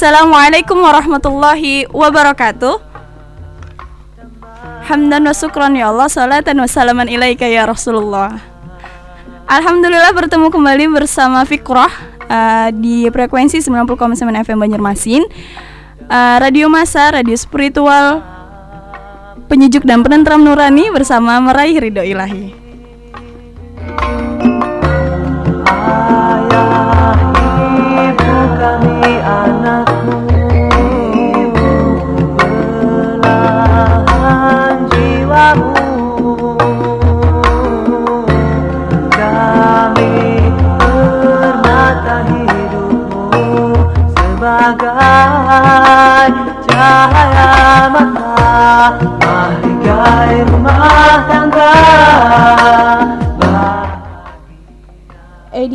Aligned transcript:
Assalamualaikum 0.00 0.80
warahmatullahi 0.80 1.84
wabarakatuh. 1.92 2.80
Hamdan 4.88 5.28
wa 5.28 5.34
syukran 5.36 5.76
ya 5.76 5.92
Allah, 5.92 6.08
salatan 6.08 6.56
wa 6.56 6.64
salaman 6.64 7.04
ilaika 7.04 7.44
ya 7.44 7.68
Rasulullah. 7.68 8.40
Alhamdulillah 9.44 10.08
bertemu 10.16 10.48
kembali 10.48 10.88
bersama 10.88 11.44
Fikrah 11.44 11.92
uh, 12.32 12.72
di 12.72 13.12
frekuensi 13.12 13.60
90,9 13.60 14.24
FM 14.40 14.56
Banjarmasin. 14.64 15.20
Uh, 16.08 16.36
radio 16.40 16.72
Masa, 16.72 17.12
radio 17.12 17.36
spiritual 17.36 18.24
penyejuk 19.52 19.84
dan 19.84 20.00
penentram 20.00 20.40
nurani 20.40 20.88
bersama 20.88 21.36
meraih 21.44 21.76
ridho 21.76 22.00
ilahi. 22.00 22.59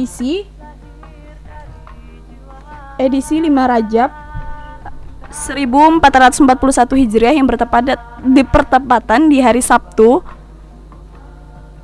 Edisi. 0.05 0.45
Edisi 2.95 3.35
5 3.41 3.49
Rajab 3.49 4.11
1441 5.33 6.95
Hijriah 6.95 7.33
yang 7.33 7.49
bertepatan 7.49 7.97
di 8.23 8.45
pertepatan 8.45 9.27
di 9.27 9.43
hari 9.43 9.59
Sabtu 9.59 10.23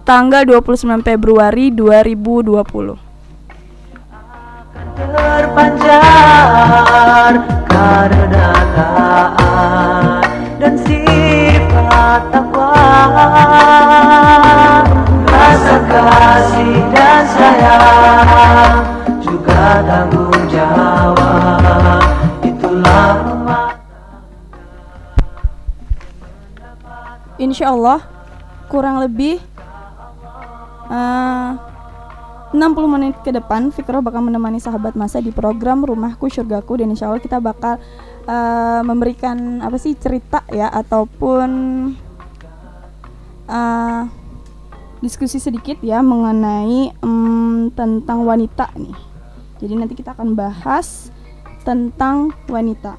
tanggal 0.07 0.47
29 0.47 1.03
Februari 1.03 1.67
2020 1.73 2.95
terpancar 4.95 6.23
karena 7.67 8.55
dan 10.63 10.79
sifat 10.79 12.23
takwa 12.31 12.71
kasih 15.91 16.75
dan 16.95 17.23
sayang 17.27 18.75
juga 19.19 19.83
tanggung 19.83 20.43
jawab. 20.47 21.99
Itulah 22.41 23.15
Insya 27.41 27.73
Allah 27.73 27.99
kurang 28.69 29.03
lebih 29.03 29.41
uh, 30.87 31.57
60 32.51 32.93
menit 32.93 33.15
ke 33.23 33.31
depan 33.31 33.71
Fikro 33.71 34.03
bakal 34.03 34.21
menemani 34.27 34.59
sahabat 34.59 34.93
masa 34.93 35.23
di 35.23 35.31
program 35.31 35.81
Rumahku 35.87 36.27
Surgaku 36.27 36.79
dan 36.83 36.91
insya 36.91 37.07
Allah 37.07 37.23
kita 37.23 37.39
bakal 37.39 37.79
uh, 38.27 38.81
memberikan 38.83 39.63
apa 39.63 39.79
sih 39.79 39.95
cerita 39.95 40.43
ya 40.51 40.67
ataupun 40.67 41.49
uh, 43.49 44.20
diskusi 45.01 45.41
sedikit 45.41 45.81
ya 45.81 46.05
mengenai 46.05 46.93
um, 47.01 47.73
tentang 47.73 48.21
wanita 48.21 48.69
nih. 48.77 48.93
Jadi 49.57 49.73
nanti 49.73 49.93
kita 49.97 50.13
akan 50.13 50.37
bahas 50.37 51.09
tentang 51.65 52.29
wanita. 52.45 52.97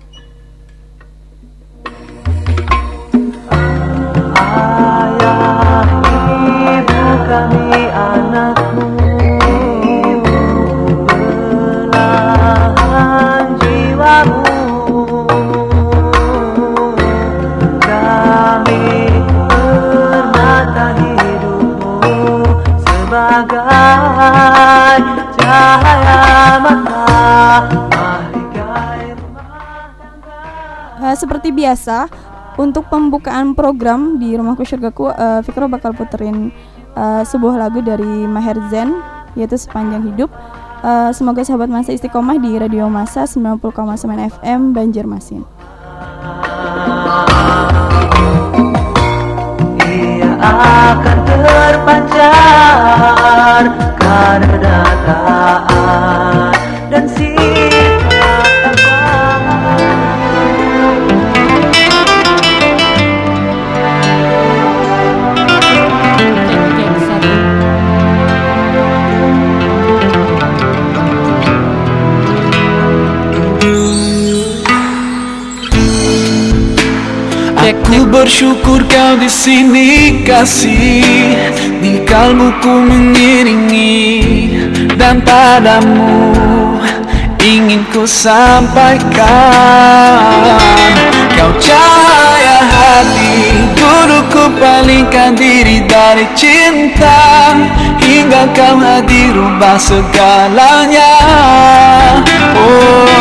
Ayah, 4.82 5.51
seperti 31.42 31.58
biasa 31.58 32.06
untuk 32.54 32.86
pembukaan 32.86 33.58
program 33.58 34.22
di 34.22 34.30
Rumahku 34.38 34.62
Surgaku 34.62 35.10
uh, 35.10 35.42
Fikro 35.42 35.66
bakal 35.66 35.90
puterin 35.90 36.54
uh, 36.94 37.26
sebuah 37.26 37.66
lagu 37.66 37.82
dari 37.82 38.30
Maher 38.30 38.62
Zen 38.70 38.94
yaitu 39.34 39.58
sepanjang 39.58 40.06
hidup. 40.06 40.30
Uh, 40.86 41.10
semoga 41.10 41.42
sahabat 41.42 41.66
masa 41.66 41.90
istiqomah 41.98 42.38
di 42.38 42.54
Radio 42.62 42.86
Masa 42.86 43.26
90,9 43.26 43.74
FM 44.38 44.70
Banjarmasin 44.70 45.42
Ia 49.82 50.30
akan 50.38 51.18
terpancar 51.26 52.22
karena 53.98 54.78
taat 55.06 55.71
Aku 77.92 78.08
bersyukur 78.08 78.80
kau 78.88 79.20
di 79.20 79.28
sini 79.28 80.24
kasih. 80.24 81.52
Di 81.76 82.00
kalbuku 82.08 82.88
mengiringi 82.88 84.08
Dan 84.96 85.20
padamu 85.20 86.32
ingin 87.36 87.84
ku 87.92 88.08
sampaikan 88.08 88.96
Kau 91.36 91.52
cahaya 91.60 92.64
hati. 92.64 93.60
Dulu 93.76 94.24
palingkan 94.56 95.36
diri 95.36 95.84
dari 95.84 96.24
cinta 96.32 97.52
Hingga 98.00 98.56
kau 98.56 98.80
hadir 98.80 99.36
rubah 99.36 99.76
segalanya. 99.76 101.12
Oh 102.56 103.12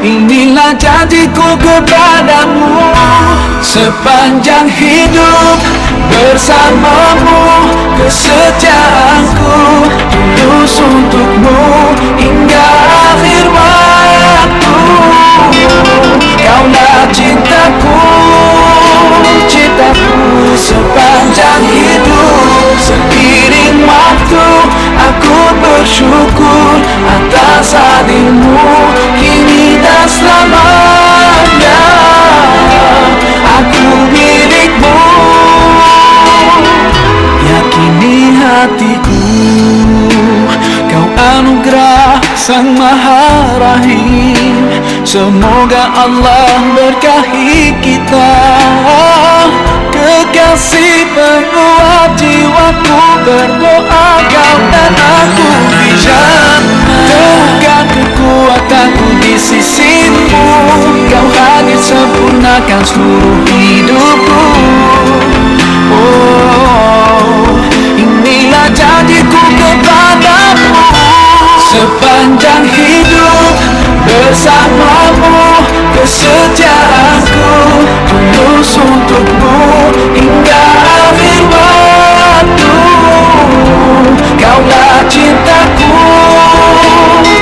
Inilah 0.00 0.72
janjiku 0.80 1.60
kepadamu 1.60 2.07
Sepanjang 3.78 4.66
hidup 4.66 5.58
bersamamu 6.10 7.70
Kesetiaanku 7.94 9.86
tulus 10.34 10.82
untukmu 10.82 11.94
Hingga 12.18 12.66
akhir 13.14 13.46
waktu. 13.54 14.78
Kaulah 16.42 17.06
cintaku 17.14 18.02
Cintaku 19.46 20.58
sepanjang 20.58 21.62
hidup. 21.70 22.74
Seiring 22.82 23.86
waktu 23.86 24.46
Aku 25.06 25.38
bersyukur 25.62 26.82
atas 27.06 27.78
hadirmu 27.78 28.90
Kini 29.22 29.78
dan 29.78 30.10
selamanya 30.10 30.97
hatiku. 38.58 39.22
Kau 40.90 41.06
anugerah 41.14 42.18
sang 42.34 42.74
maha 42.74 43.54
rahim. 43.62 44.66
Semoga 45.06 45.94
Allah 45.94 46.58
berkahi 46.74 47.78
kita. 47.78 48.34
Kekasih 49.94 51.10
penguat 51.10 52.14
jiwaku 52.18 52.98
Berdoa 53.28 54.08
kau 54.30 54.56
dan 54.72 54.94
aku 54.96 55.50
Temukan 57.08 57.84
kekuatanku 57.92 59.06
di 59.20 59.34
sisimu. 59.36 60.24
Kau 61.12 61.28
hadir 61.34 61.76
sempurnakan 61.76 62.82
seluruh 62.86 63.38
hidupku. 63.52 64.46
Oh, 65.92 67.67
inilah 68.48 68.68
janjiku 68.72 69.42
kepadamu 69.60 70.72
Sepanjang 71.68 72.64
hidup 72.64 73.54
bersamamu 74.08 75.36
kesetiaanku 75.92 77.44
tulus 78.08 78.72
untukmu 78.80 79.92
hingga 80.16 80.64
akhir 80.80 81.44
waktu. 81.52 82.72
Kaulah 84.40 85.04
cintaku 85.12 85.92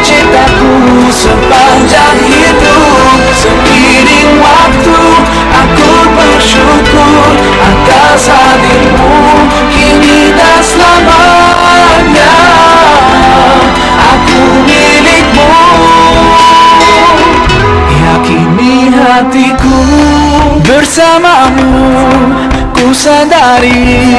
cintaku 0.02 0.74
sepanjang 1.14 2.18
hidup. 2.26 3.18
Seiring 3.30 4.42
waktu 4.42 4.98
aku 5.54 5.90
bersyukur 6.18 6.75
hatiku 19.16 19.80
bersamamu 20.60 21.88
ku 22.76 22.92
sadari 22.92 24.12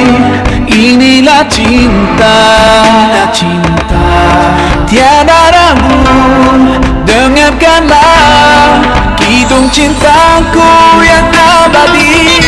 inilah 0.66 1.46
cinta. 1.46 2.38
Cinta. 3.30 4.06
Tiada 4.90 5.54
ragu 5.54 6.02
dengarkanlah 7.06 8.82
kidung 9.22 9.70
cintaku 9.70 10.66
yang 11.06 11.30
abadi 11.30 12.42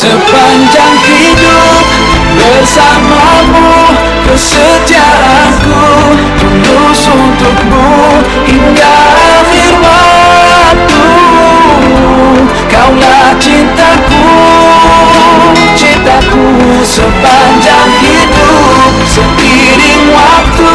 sepanjang 0.00 0.96
hidup 1.04 1.84
bersamamu 2.32 3.92
kesetiaanku 4.24 5.84
tulus 6.40 7.04
untukmu 7.04 8.24
hingga 8.48 8.96
akhir 9.12 9.76
waktu. 9.84 11.04
Kaulah 12.72 13.36
cintaku 13.36 14.24
cintaku 15.76 16.48
sepanjang 16.80 17.92
hidup. 18.00 18.92
Seiring 19.04 20.04
waktu 20.16 20.72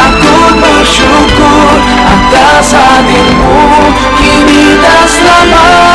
aku 0.00 0.36
bersyukur 0.56 1.76
atas 2.08 2.72
hadirmu. 2.72 3.60
Kini 4.16 4.80
dan 4.80 5.04
selamanya 5.04 5.91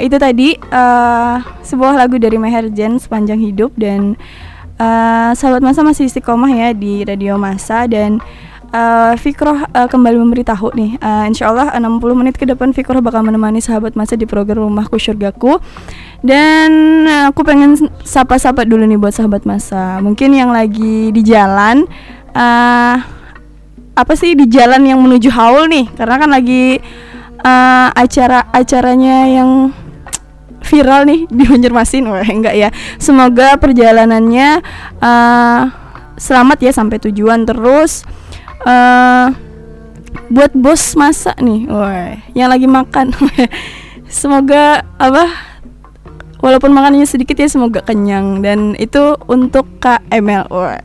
itu 0.00 0.16
tadi 0.16 0.56
eh, 0.56 1.36
sebuah 1.64 1.94
lagu 1.94 2.16
dari 2.16 2.36
Meherjen 2.40 2.96
sepanjang 2.96 3.40
hidup 3.40 3.72
dan 3.76 4.16
eh, 4.80 5.30
sahabat 5.36 5.60
masa 5.60 5.84
masih 5.84 6.08
istiqomah 6.08 6.50
ya 6.50 6.68
di 6.72 7.04
Radio 7.04 7.36
Masa. 7.36 7.84
Dan 7.86 8.18
eh, 8.72 9.14
Fikroh 9.20 9.68
eh, 9.70 9.88
kembali 9.88 10.16
memberitahu 10.18 10.72
nih, 10.74 10.90
eh, 10.98 11.24
insya 11.28 11.52
Allah 11.52 11.76
60 11.76 12.00
menit 12.16 12.34
ke 12.40 12.48
depan 12.48 12.72
Fikroh 12.72 13.04
bakal 13.04 13.22
menemani 13.22 13.60
sahabat 13.60 13.94
masa 13.94 14.16
di 14.16 14.24
program 14.24 14.66
Rumahku 14.66 14.96
Surgaku 14.98 15.60
dan 16.20 17.04
aku 17.32 17.40
pengen 17.46 17.76
sapa-sapa 18.04 18.68
dulu 18.68 18.84
nih 18.84 19.00
buat 19.00 19.16
sahabat 19.16 19.48
masa, 19.48 20.04
mungkin 20.04 20.36
yang 20.36 20.52
lagi 20.52 21.14
di 21.14 21.22
jalan. 21.24 21.88
eh 22.30 23.20
apa 24.00 24.16
sih 24.16 24.32
di 24.32 24.48
jalan 24.48 24.86
yang 24.86 24.96
menuju 25.02 25.28
haul 25.28 25.68
nih? 25.68 25.92
Karena 25.92 26.16
kan 26.16 26.30
lagi 26.32 26.80
eh, 27.40 27.88
acara 27.92 28.48
acaranya 28.52 29.28
yang 29.28 29.74
viral 30.64 31.08
nih 31.08 31.20
di 31.28 31.44
Banjarmasin. 31.46 32.04
Wah 32.08 32.24
enggak 32.24 32.56
ya. 32.56 32.68
Semoga 33.00 33.56
perjalanannya 33.56 34.48
eh, 35.00 35.60
selamat 36.20 36.58
ya 36.60 36.72
sampai 36.72 36.98
tujuan. 37.08 37.48
Terus 37.48 38.04
eh 38.66 39.28
buat 40.30 40.52
bos 40.54 40.94
masak 40.94 41.36
nih. 41.40 41.66
Wah 41.70 42.18
yang 42.36 42.50
lagi 42.52 42.66
makan. 42.68 43.14
Semoga 44.10 44.82
apa 44.98 45.30
walaupun 46.42 46.74
makanannya 46.74 47.06
sedikit 47.06 47.38
ya 47.38 47.46
semoga 47.46 47.80
kenyang. 47.82 48.42
Dan 48.42 48.74
itu 48.76 49.16
untuk 49.30 49.66
wah. 49.80 50.78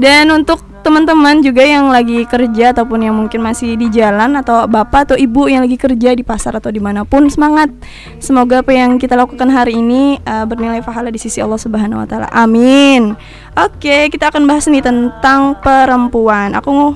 dan 0.00 0.26
untuk 0.32 0.73
teman-teman 0.84 1.40
juga 1.40 1.64
yang 1.64 1.88
lagi 1.88 2.28
kerja 2.28 2.76
ataupun 2.76 3.08
yang 3.08 3.16
mungkin 3.16 3.40
masih 3.40 3.72
di 3.80 3.88
jalan 3.88 4.36
atau 4.36 4.68
bapak 4.68 5.08
atau 5.08 5.16
ibu 5.16 5.48
yang 5.48 5.64
lagi 5.64 5.80
kerja 5.80 6.12
di 6.12 6.20
pasar 6.20 6.60
atau 6.60 6.68
di 6.68 6.76
mana 6.76 7.08
pun 7.08 7.24
semangat. 7.32 7.72
Semoga 8.20 8.60
apa 8.60 8.76
yang 8.76 9.00
kita 9.00 9.16
lakukan 9.16 9.48
hari 9.48 9.80
ini 9.80 10.20
uh, 10.28 10.44
bernilai 10.44 10.84
pahala 10.84 11.08
di 11.08 11.16
sisi 11.16 11.40
Allah 11.40 11.56
Subhanahu 11.56 12.04
Wa 12.04 12.06
Taala. 12.06 12.28
Amin. 12.28 13.16
Oke 13.56 14.12
kita 14.12 14.28
akan 14.28 14.44
bahas 14.44 14.68
nih 14.68 14.84
tentang 14.84 15.56
perempuan. 15.64 16.52
Aku 16.52 16.68
mau 16.68 16.90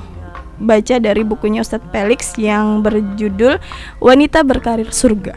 baca 0.60 1.00
dari 1.00 1.24
bukunya 1.24 1.64
Ustadz 1.64 1.88
Felix 1.88 2.36
yang 2.36 2.84
berjudul 2.84 3.56
Wanita 4.04 4.44
Berkarir 4.44 4.92
Surga. 4.92 5.32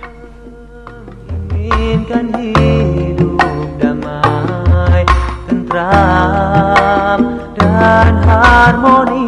Inginkan 1.56 2.36
hidup 2.36 3.40
damai, 3.80 5.08
tentram 5.48 7.31
dan 7.72 8.20
harmoni. 8.28 9.24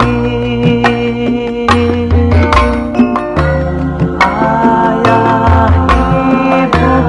Ayah, 4.19 5.71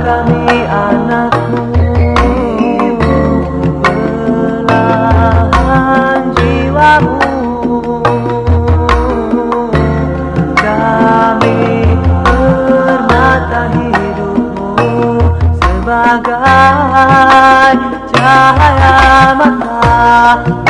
kami 0.06 0.62
anakmu. 0.70 1.62
Kami 10.54 11.60
hidupmu 13.74 14.70
sebagai 15.58 16.32
cahaya 18.14 19.34
mata 19.36 20.63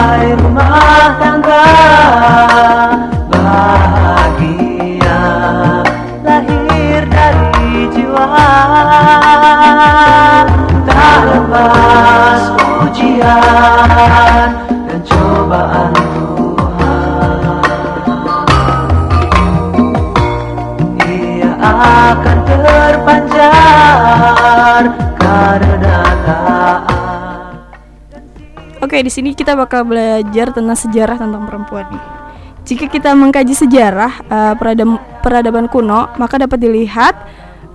mahligai 0.00 0.32
rumah 0.40 1.20
tangga. 1.20 1.68
Bahagia 3.28 5.20
lahir 6.24 7.04
dari 7.08 7.88
jiwa. 7.92 8.28
Tak 10.88 11.18
lepas 11.28 12.42
ujian 12.88 13.79
Oke, 29.00 29.08
di 29.08 29.16
sini 29.16 29.32
kita 29.32 29.56
bakal 29.56 29.88
belajar 29.88 30.52
tentang 30.52 30.76
sejarah 30.76 31.16
tentang 31.16 31.48
perempuan 31.48 31.88
nih. 31.88 32.04
Jika 32.68 32.84
kita 32.84 33.16
mengkaji 33.16 33.56
sejarah 33.56 34.12
eh, 34.28 34.54
peradam- 34.60 35.00
peradaban 35.24 35.72
kuno, 35.72 36.12
maka 36.20 36.36
dapat 36.36 36.60
dilihat 36.60 37.16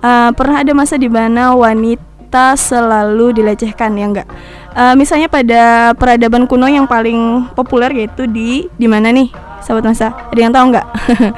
eh, 0.06 0.30
pernah 0.38 0.62
ada 0.62 0.70
masa 0.70 0.94
di 0.94 1.10
mana 1.10 1.50
wanita 1.58 2.54
selalu 2.54 3.42
dilecehkan 3.42 3.98
ya 3.98 4.06
enggak. 4.06 4.30
Eh, 4.70 4.94
misalnya 4.94 5.26
pada 5.26 5.90
peradaban 5.98 6.46
kuno 6.46 6.70
yang 6.70 6.86
paling 6.86 7.50
populer 7.58 8.06
yaitu 8.06 8.30
di 8.30 8.70
di 8.78 8.86
mana 8.86 9.10
nih? 9.10 9.26
Sahabat 9.66 9.90
masa, 9.90 10.14
ada 10.14 10.38
yang 10.38 10.54
tahu 10.54 10.70
nggak? 10.70 10.86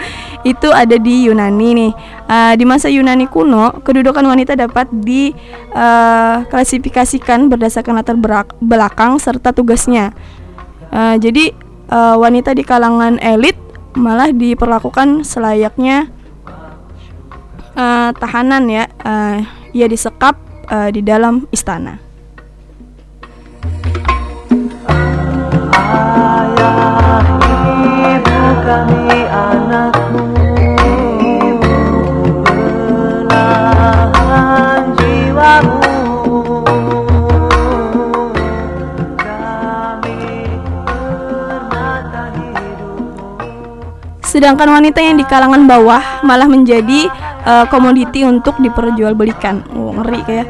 Itu 0.53 0.69
ada 0.69 1.01
di 1.01 1.25
Yunani 1.25 1.73
nih. 1.73 1.97
Eh, 2.29 2.61
di 2.61 2.69
masa 2.69 2.93
Yunani 2.93 3.25
kuno, 3.25 3.81
kedudukan 3.81 4.21
wanita 4.21 4.53
dapat 4.53 4.85
diklasifikasikan 4.93 7.49
berdasarkan 7.49 7.97
latar 7.97 8.21
belakang 8.61 9.17
serta 9.17 9.57
tugasnya. 9.57 10.13
Eh, 10.93 11.17
jadi 11.17 11.57
eh, 11.89 12.17
wanita 12.21 12.53
di 12.53 12.69
kalangan 12.69 13.17
elit 13.17 13.57
malah 13.97 14.29
diperlakukan 14.29 15.25
selayaknya 15.25 16.13
eh, 17.81 18.11
tahanan 18.13 18.69
ya, 18.69 18.93
eh, 19.09 19.41
ia 19.73 19.89
disekap 19.89 20.37
eh, 20.69 20.93
di 20.93 21.01
dalam 21.01 21.49
istana. 21.49 22.08
Kami 28.69 29.09
Sedangkan 44.29 44.69
wanita 44.71 45.01
yang 45.01 45.17
di 45.17 45.25
kalangan 45.25 45.65
bawah 45.65 46.21
malah 46.21 46.45
menjadi 46.45 47.09
eh, 47.43 47.65
komoditi 47.73 48.23
untuk 48.29 48.61
diperjualbelikan. 48.61 49.65
Oh, 49.73 49.97
ngeri 49.97 50.21
kayak. 50.23 50.49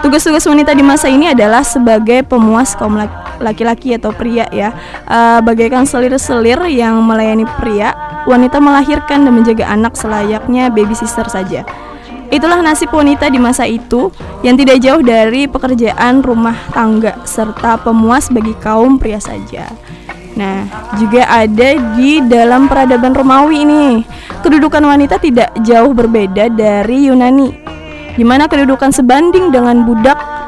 Tugas-tugas 0.00 0.48
wanita 0.48 0.72
di 0.72 0.80
masa 0.80 1.12
ini 1.12 1.28
adalah 1.28 1.60
sebagai 1.60 2.24
pemuas 2.24 2.72
kaum 2.72 2.96
lak- 2.96 3.19
laki-laki 3.40 3.96
atau 3.96 4.12
pria 4.12 4.46
ya. 4.52 4.70
Eh, 5.08 5.40
bagaikan 5.42 5.88
selir-selir 5.88 6.60
yang 6.70 7.00
melayani 7.02 7.48
pria, 7.58 7.92
wanita 8.28 8.60
melahirkan 8.60 9.24
dan 9.24 9.32
menjaga 9.32 9.66
anak 9.66 9.96
selayaknya 9.96 10.68
baby 10.70 10.94
sister 10.94 11.26
saja. 11.26 11.64
Itulah 12.30 12.62
nasib 12.62 12.94
wanita 12.94 13.26
di 13.26 13.42
masa 13.42 13.66
itu 13.66 14.14
yang 14.46 14.54
tidak 14.54 14.78
jauh 14.78 15.02
dari 15.02 15.50
pekerjaan 15.50 16.22
rumah 16.22 16.54
tangga 16.70 17.18
serta 17.26 17.82
pemuas 17.82 18.30
bagi 18.30 18.54
kaum 18.62 19.02
pria 19.02 19.18
saja. 19.18 19.66
Nah, 20.38 20.62
juga 20.94 21.26
ada 21.26 21.74
di 21.98 22.22
dalam 22.22 22.70
peradaban 22.70 23.18
Romawi 23.18 23.66
ini. 23.66 23.86
Kedudukan 24.46 24.78
wanita 24.78 25.18
tidak 25.18 25.50
jauh 25.66 25.90
berbeda 25.90 26.48
dari 26.54 27.10
Yunani, 27.10 27.50
di 28.14 28.22
mana 28.22 28.46
kedudukan 28.46 28.94
sebanding 28.94 29.50
dengan 29.50 29.82
budak 29.82 30.39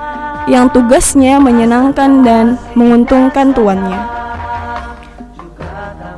yang 0.50 0.70
tugasnya 0.70 1.38
menyenangkan 1.38 2.26
dan 2.26 2.58
menguntungkan 2.75 3.54
tuannya. 3.54 3.99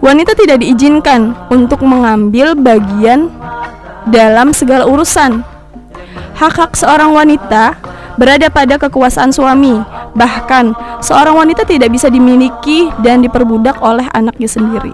Wanita 0.04 0.36
tidak 0.36 0.60
diizinkan 0.60 1.32
untuk 1.48 1.80
mengambil 1.80 2.52
bagian 2.52 3.32
dalam 4.08 4.52
segala 4.52 4.84
urusan. 4.84 5.40
Hak-hak 6.36 6.76
seorang 6.76 7.16
wanita 7.16 7.78
berada 8.20 8.52
pada 8.52 8.76
kekuasaan 8.76 9.32
suami. 9.32 9.80
Bahkan, 10.14 10.76
seorang 11.00 11.34
wanita 11.34 11.64
tidak 11.66 11.90
bisa 11.90 12.12
dimiliki 12.12 12.92
dan 13.02 13.24
diperbudak 13.24 13.80
oleh 13.80 14.06
anaknya 14.12 14.46
sendiri. 14.46 14.92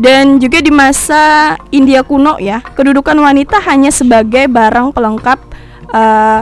Dan 0.00 0.40
juga 0.40 0.64
di 0.64 0.72
masa 0.72 1.54
India 1.68 2.00
kuno 2.00 2.40
ya, 2.40 2.64
kedudukan 2.64 3.12
wanita 3.20 3.60
hanya 3.68 3.92
sebagai 3.92 4.48
barang 4.48 4.96
pelengkap 4.96 5.36
eh, 5.92 6.40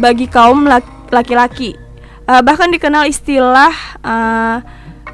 bagi 0.00 0.24
kaum 0.32 0.64
lak- 0.64 1.12
laki-laki. 1.12 1.76
Eh, 2.24 2.40
bahkan 2.40 2.72
dikenal 2.72 3.04
istilah 3.04 4.00
eh, 4.00 4.56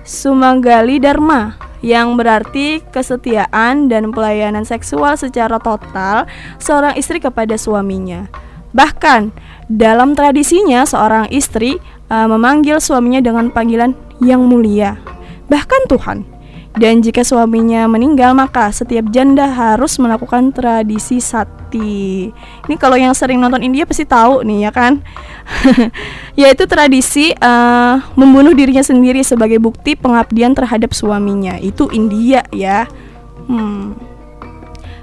Sumanggali 0.07 1.03
Dharma 1.03 1.59
yang 1.83 2.15
berarti 2.15 2.79
kesetiaan 2.95 3.91
dan 3.91 4.15
pelayanan 4.15 4.63
seksual 4.63 5.19
secara 5.19 5.59
total 5.59 6.31
seorang 6.63 6.95
istri 6.95 7.19
kepada 7.19 7.59
suaminya. 7.59 8.31
Bahkan 8.71 9.35
dalam 9.67 10.15
tradisinya 10.15 10.87
seorang 10.87 11.35
istri 11.35 11.83
eh, 12.07 12.27
memanggil 12.31 12.79
suaminya 12.79 13.19
dengan 13.19 13.51
panggilan 13.51 13.91
yang 14.23 14.47
mulia, 14.47 15.03
bahkan 15.51 15.83
Tuhan. 15.91 16.32
Dan 16.73 17.05
jika 17.05 17.21
suaminya 17.21 17.85
meninggal, 17.85 18.33
maka 18.33 18.73
setiap 18.73 19.13
janda 19.13 19.45
harus 19.45 20.01
melakukan 20.01 20.57
tradisi 20.57 21.21
sati. 21.21 22.33
Ini 22.65 22.75
kalau 22.81 22.97
yang 22.97 23.13
sering 23.13 23.37
nonton 23.45 23.61
India 23.61 23.85
pasti 23.85 24.09
tahu 24.09 24.41
nih 24.41 24.69
ya 24.69 24.71
kan? 24.73 25.05
Yaitu 26.41 26.65
tradisi 26.65 27.37
eh, 27.37 27.95
membunuh 28.17 28.57
dirinya 28.57 28.81
sendiri 28.81 29.21
sebagai 29.21 29.61
bukti 29.61 30.01
pengabdian 30.01 30.57
terhadap 30.57 30.97
suaminya. 30.97 31.61
Itu 31.61 31.93
India 31.93 32.41
ya. 32.49 32.89
Hmm. 33.53 33.93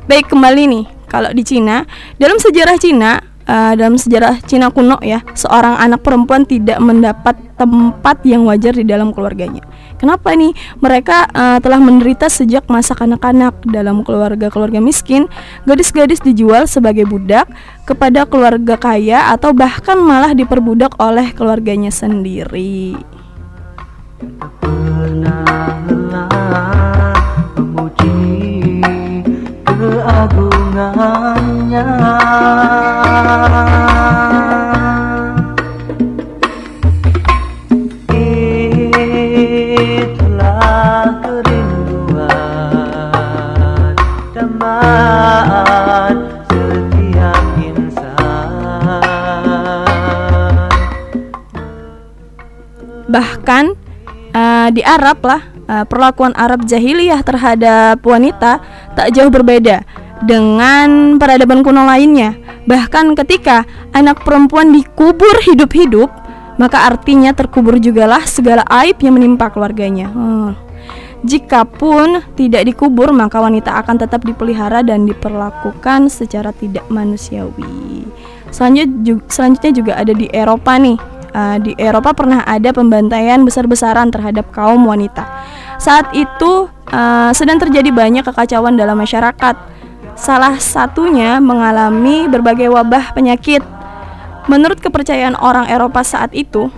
Baik 0.09 0.25
kembali 0.25 0.63
nih, 0.65 0.85
kalau 1.05 1.29
di 1.37 1.45
Cina, 1.45 1.85
dalam 2.17 2.41
sejarah 2.41 2.81
Cina, 2.81 3.21
eh, 3.45 3.73
dalam 3.77 3.93
sejarah 3.93 4.41
Cina 4.41 4.73
kuno 4.73 4.97
ya, 5.05 5.21
seorang 5.37 5.77
anak 5.77 6.01
perempuan 6.01 6.49
tidak 6.49 6.81
mendapat 6.81 7.37
tempat 7.61 8.25
yang 8.25 8.49
wajar 8.49 8.73
di 8.73 8.89
dalam 8.89 9.13
keluarganya. 9.13 9.61
Kenapa 9.99 10.31
nih? 10.31 10.55
Mereka 10.79 11.17
eh, 11.29 11.57
telah 11.59 11.79
menderita 11.83 12.31
sejak 12.31 12.65
masa 12.71 12.95
kanak-kanak 12.95 13.59
dalam 13.67 14.01
keluarga-keluarga 14.07 14.79
miskin. 14.79 15.27
Gadis-gadis 15.67 16.23
dijual 16.23 16.65
sebagai 16.65 17.03
budak 17.03 17.51
kepada 17.83 18.23
keluarga 18.23 18.79
kaya 18.79 19.35
atau 19.35 19.51
bahkan 19.51 19.99
malah 19.99 20.31
diperbudak 20.31 20.95
oleh 20.97 21.35
keluarganya 21.35 21.91
sendiri. 21.91 22.95
keagungannya 29.79 31.87
Bahkan 53.09 53.63
eh, 54.37 54.69
di 54.71 54.81
Arab 54.85 55.25
lah 55.25 55.41
eh, 55.65 55.85
perlakuan 55.89 56.37
Arab 56.37 56.63
jahiliyah 56.69 57.25
terhadap 57.25 57.99
wanita 58.05 58.61
tak 58.93 59.11
jauh 59.17 59.33
berbeda 59.33 59.83
dengan 60.23 61.17
peradaban 61.17 61.65
kuno 61.65 61.87
lainnya. 61.87 62.35
Bahkan 62.67 63.17
ketika 63.17 63.65
anak 63.95 64.21
perempuan 64.27 64.69
dikubur 64.75 65.41
hidup-hidup, 65.47 66.11
maka 66.59 66.85
artinya 66.91 67.31
terkubur 67.31 67.79
jugalah 67.79 68.27
segala 68.27 68.67
aib 68.83 68.99
yang 68.99 69.15
menimpa 69.15 69.47
keluarganya. 69.49 70.11
Hmm. 70.11 70.53
Jikapun 71.19 72.23
tidak 72.39 72.63
dikubur, 72.63 73.11
maka 73.11 73.43
wanita 73.43 73.75
akan 73.83 73.99
tetap 73.99 74.23
dipelihara 74.23 74.79
dan 74.83 75.03
diperlakukan 75.03 76.07
secara 76.07 76.55
tidak 76.55 76.87
manusiawi. 76.87 78.07
Selanjutnya 78.51 79.71
juga 79.75 79.99
ada 79.99 80.15
di 80.15 80.31
Eropa 80.31 80.79
nih. 80.79 81.18
Uh, 81.29 81.61
di 81.61 81.77
Eropa 81.77 82.17
pernah 82.17 82.41
ada 82.41 82.73
pembantaian 82.73 83.37
besar-besaran 83.45 84.09
terhadap 84.09 84.49
kaum 84.49 84.81
wanita. 84.89 85.29
Saat 85.77 86.09
itu 86.17 86.65
uh, 86.89 87.31
sedang 87.37 87.61
terjadi 87.61 87.93
banyak 87.93 88.25
kekacauan 88.25 88.73
dalam 88.73 88.97
masyarakat. 88.97 89.55
Salah 90.17 90.57
satunya 90.57 91.37
mengalami 91.37 92.25
berbagai 92.25 92.73
wabah 92.73 93.13
penyakit. 93.13 93.61
Menurut 94.49 94.81
kepercayaan 94.81 95.37
orang 95.37 95.69
Eropa 95.69 96.01
saat 96.01 96.33
itu, 96.33 96.73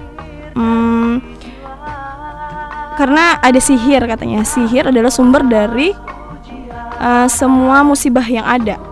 hmm, 0.53 1.23
karena 2.99 3.39
ada 3.39 3.59
sihir 3.63 4.03
katanya. 4.03 4.43
Sihir 4.43 4.91
adalah 4.91 5.07
sumber 5.07 5.47
dari 5.47 5.95
uh, 6.99 7.31
semua 7.31 7.87
musibah 7.87 8.27
yang 8.27 8.43
ada. 8.43 8.90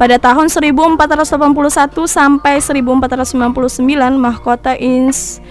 Pada 0.00 0.16
tahun 0.16 0.48
1481 0.48 2.08
sampai 2.08 2.56
1499, 2.56 3.84
mahkota 4.16 4.72
Ins 4.80 5.44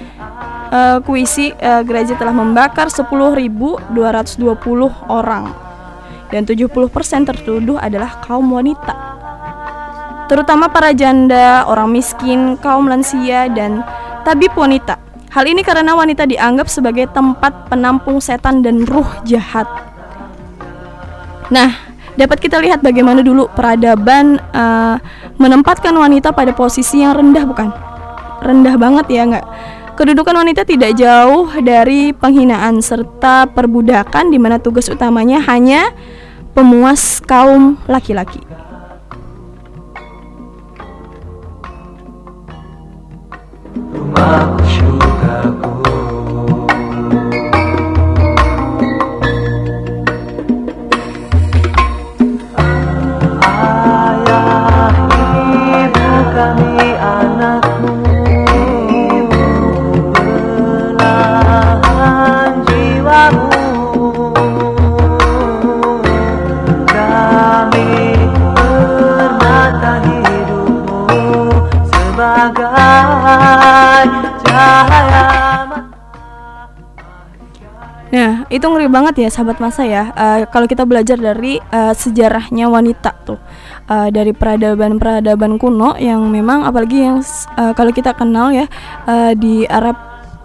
uh, 0.73 0.97
uh, 0.97 1.81
gereja 1.85 2.17
telah 2.17 2.33
membakar 2.33 2.89
10.220 2.89 3.93
orang 5.05 5.53
dan 6.33 6.49
70% 6.49 7.29
tertuduh 7.29 7.77
adalah 7.77 8.25
kaum 8.25 8.49
wanita. 8.49 8.93
Terutama 10.29 10.69
para 10.69 10.97
janda, 10.97 11.65
orang 11.69 11.93
miskin, 11.93 12.57
kaum 12.57 12.89
lansia 12.89 13.49
dan 13.53 13.85
tabib 14.25 14.53
wanita. 14.57 14.97
Hal 15.29 15.45
ini 15.45 15.61
karena 15.61 15.93
wanita 15.93 16.25
dianggap 16.25 16.65
sebagai 16.69 17.05
tempat 17.13 17.69
penampung 17.69 18.17
setan 18.17 18.65
dan 18.65 18.81
ruh 18.81 19.09
jahat. 19.25 19.69
Nah, 21.49 21.88
dapat 22.19 22.43
kita 22.43 22.59
lihat 22.59 22.83
bagaimana 22.83 23.23
dulu 23.23 23.47
peradaban 23.55 24.35
eh, 24.51 24.95
menempatkan 25.39 25.95
wanita 25.95 26.35
pada 26.35 26.51
posisi 26.51 26.99
yang 26.99 27.15
rendah 27.15 27.47
bukan? 27.47 27.71
Rendah 28.43 28.75
banget 28.75 29.05
ya 29.07 29.23
nggak? 29.23 29.45
Kedudukan 29.95 30.35
wanita 30.43 30.63
tidak 30.63 30.95
jauh 30.95 31.47
dari 31.59 32.11
penghinaan 32.15 32.79
serta 32.83 33.47
perbudakan 33.51 34.31
di 34.31 34.39
mana 34.39 34.59
tugas 34.59 34.87
utamanya 34.87 35.43
hanya 35.47 35.91
pemuas 36.55 37.19
kaum 37.23 37.75
laki-laki. 37.87 38.39
Rumahku 43.91 44.63
syurgaku 44.67 45.98
itu 78.49 78.65
ngeri 78.65 78.89
banget 78.89 79.21
ya 79.21 79.29
sahabat 79.29 79.61
masa 79.61 79.85
ya. 79.85 80.09
Eh, 80.13 80.49
kalau 80.49 80.65
kita 80.65 80.83
belajar 80.83 81.15
dari 81.21 81.61
eh, 81.61 81.93
sejarahnya 81.93 82.65
wanita 82.65 83.13
tuh. 83.25 83.37
Eh, 83.85 84.09
dari 84.09 84.33
peradaban-peradaban 84.33 85.61
kuno 85.61 85.93
yang 86.01 86.25
memang 86.29 86.65
apalagi 86.65 87.05
yang 87.05 87.21
eh, 87.57 87.73
kalau 87.77 87.93
kita 87.93 88.17
kenal 88.17 88.49
ya 88.49 88.65
eh, 89.05 89.37
di 89.37 89.69
Arab 89.69 89.95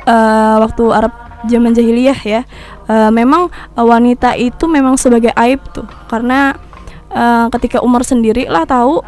eh, 0.04 0.56
waktu 0.61 0.84
Arab 0.92 1.12
zaman 1.49 1.73
jahiliyah 1.73 2.20
ya. 2.25 2.40
eh, 2.84 3.11
memang 3.11 3.49
eh, 3.73 3.84
wanita 3.84 4.37
itu 4.37 4.68
memang 4.68 5.00
sebagai 5.00 5.32
aib 5.32 5.64
tuh. 5.73 5.88
Karena 6.12 6.52
eh, 7.08 7.47
ketika 7.56 7.80
Umar 7.80 8.04
sendiri 8.04 8.45
lah 8.52 8.69
tahu 8.69 9.00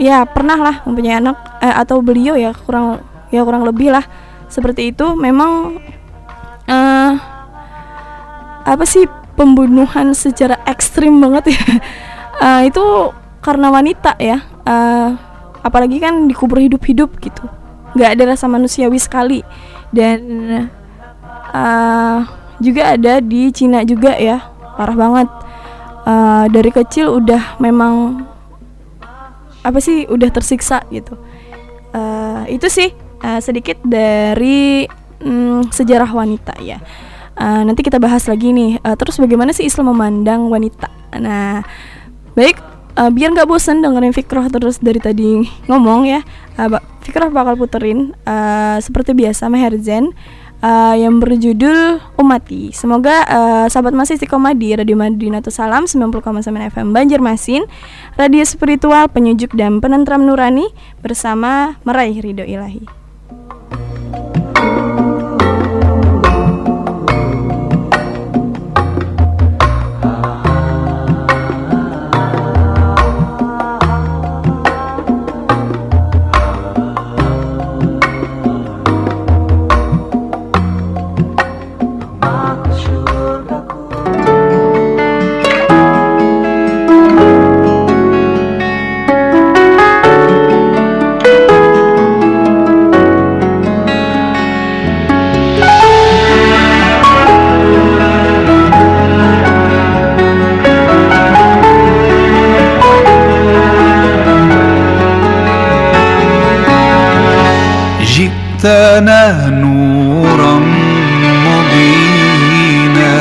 ya 0.00 0.24
pernah 0.24 0.56
lah 0.56 0.76
mempunyai 0.86 1.18
anak 1.18 1.36
eh, 1.60 1.74
atau 1.74 2.00
beliau 2.00 2.38
ya 2.38 2.54
kurang 2.54 3.02
ya 3.34 3.42
kurang 3.44 3.68
lebih 3.68 3.92
lah 3.92 4.06
seperti 4.50 4.90
itu 4.90 5.14
memang 5.14 5.76
eh 6.66 7.39
apa 8.64 8.84
sih 8.84 9.08
pembunuhan 9.38 10.12
secara 10.12 10.60
ekstrim 10.68 11.20
banget 11.20 11.56
ya? 11.56 11.64
Eh, 12.40 12.72
itu 12.72 12.80
karena 13.44 13.68
wanita 13.68 14.16
ya. 14.16 14.40
Eh, 14.64 15.08
apalagi 15.60 16.00
kan 16.00 16.24
dikubur 16.24 16.56
hidup-hidup 16.56 17.20
gitu. 17.20 17.44
Nggak 17.92 18.16
ada 18.16 18.32
rasa 18.32 18.48
manusiawi 18.48 18.96
sekali. 18.96 19.44
Dan 19.92 20.48
eh, 21.52 22.18
juga 22.64 22.96
ada 22.96 23.20
di 23.20 23.52
Cina 23.52 23.84
juga 23.84 24.16
ya. 24.16 24.40
Parah 24.72 24.96
banget. 24.96 25.28
Eh, 26.08 26.44
dari 26.48 26.72
kecil 26.72 27.12
udah 27.20 27.60
memang 27.60 28.24
apa 29.60 29.76
sih 29.84 30.08
udah 30.08 30.32
tersiksa 30.32 30.80
gitu. 30.88 31.12
Eh, 31.92 32.56
itu 32.56 32.72
sih 32.72 32.88
eh, 33.20 33.40
sedikit 33.44 33.76
dari 33.84 34.88
mm, 35.20 35.68
sejarah 35.76 36.08
wanita 36.08 36.56
ya 36.64 36.80
Eh, 37.38 37.62
nanti 37.64 37.80
kita 37.80 37.96
bahas 37.96 38.26
lagi 38.26 38.50
nih 38.50 38.82
Eh, 38.82 38.96
terus 38.98 39.16
bagaimana 39.16 39.54
sih 39.54 39.64
Islam 39.64 39.94
memandang 39.94 40.50
wanita 40.50 40.90
nah 41.16 41.64
baik 42.34 42.60
eh, 42.94 43.10
biar 43.10 43.32
nggak 43.32 43.48
bosen 43.48 43.80
dengerin 43.80 44.12
Fikroh 44.12 44.50
terus 44.50 44.76
dari 44.78 45.00
tadi 45.00 45.46
ngomong 45.64 46.04
ya 46.04 46.20
Ba- 46.54 46.84
Fikroh 47.00 47.32
bakal 47.32 47.56
puterin 47.56 48.12
eh, 48.28 48.76
seperti 48.84 49.16
biasa 49.16 49.48
Meherzen 49.48 50.12
eh, 50.60 50.94
yang 51.00 51.16
berjudul 51.18 51.98
Umati. 52.20 52.76
Semoga 52.76 53.24
eh, 53.24 53.66
sahabat 53.72 53.96
masih 53.96 54.20
istiqomah 54.20 54.52
di 54.52 54.76
Radio 54.76 54.94
Madinatus 55.00 55.56
Salam 55.56 55.88
90,9 55.88 56.20
FM 56.76 56.92
Banjarmasin, 56.92 57.64
radio 58.20 58.44
spiritual 58.44 59.08
penyejuk 59.08 59.56
dan 59.56 59.80
penentram 59.80 60.28
nurani 60.28 60.68
bersama 61.00 61.80
meraih 61.88 62.20
ridho 62.20 62.44
ilahi. 62.44 62.99
جئتنا 108.62 109.48
نورا 109.48 110.54
مبينا 111.46 113.14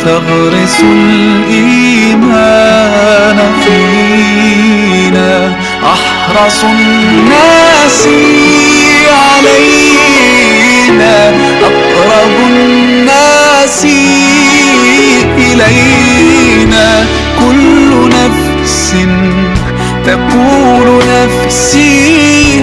تغرس 0.00 0.78
الإيمان 0.80 2.18
فينا. 3.64 5.32
أحرص 5.82 6.64
الناس 6.64 8.08
علينا 9.26 11.16
أقرب 11.62 12.36
الناس 12.50 13.80
إلينا. 15.38 16.88
كل 17.40 17.90
نفس 18.08 18.94
تقول 20.06 20.88
نفسي 21.08 22.53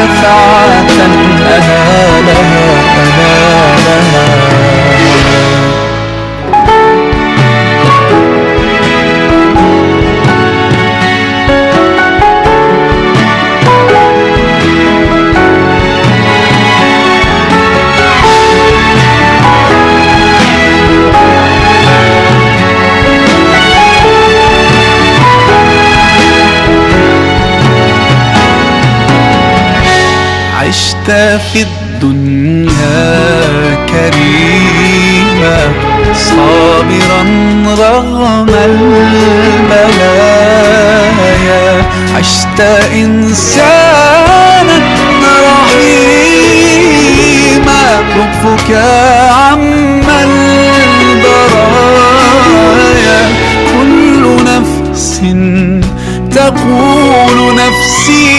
شفاعة 0.00 0.86
أنا 1.56 2.39
عشت 31.01 31.41
في 31.53 31.61
الدنيا 31.61 32.65
كريما 33.89 35.59
صابرا 36.13 37.21
رغم 37.77 38.49
البلايا 38.49 40.05
عشت 42.17 42.59
إنسانا 42.93 44.77
رحيما 45.71 47.83
لطفك 48.15 48.69
عم 49.31 49.61
البرايا. 50.23 51.61
كل 53.73 54.23
نفس 54.45 55.09
تقول 56.35 57.37
نفسي 57.55 58.31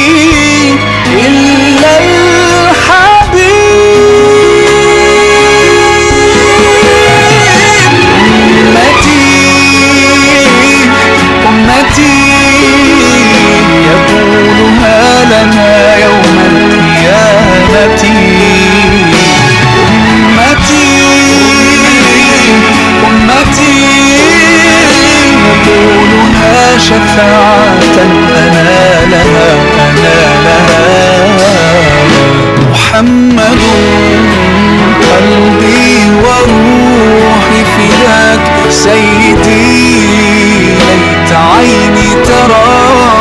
شفاعة 26.88 27.82
أنا 27.98 29.06
لها 29.10 29.52
أنا 29.88 30.16
لها 30.44 30.82
محمد 32.70 33.58
قلبي 35.12 36.10
وروحي 36.24 37.60
فداك 37.64 38.70
سيدي 38.70 39.92
ليت 40.68 41.32
عيني 41.32 42.10
تراك 42.24 43.12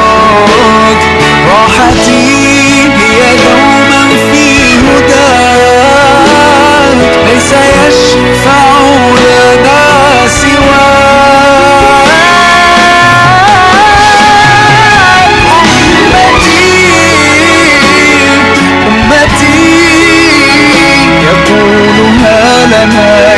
Amen. 22.84 23.31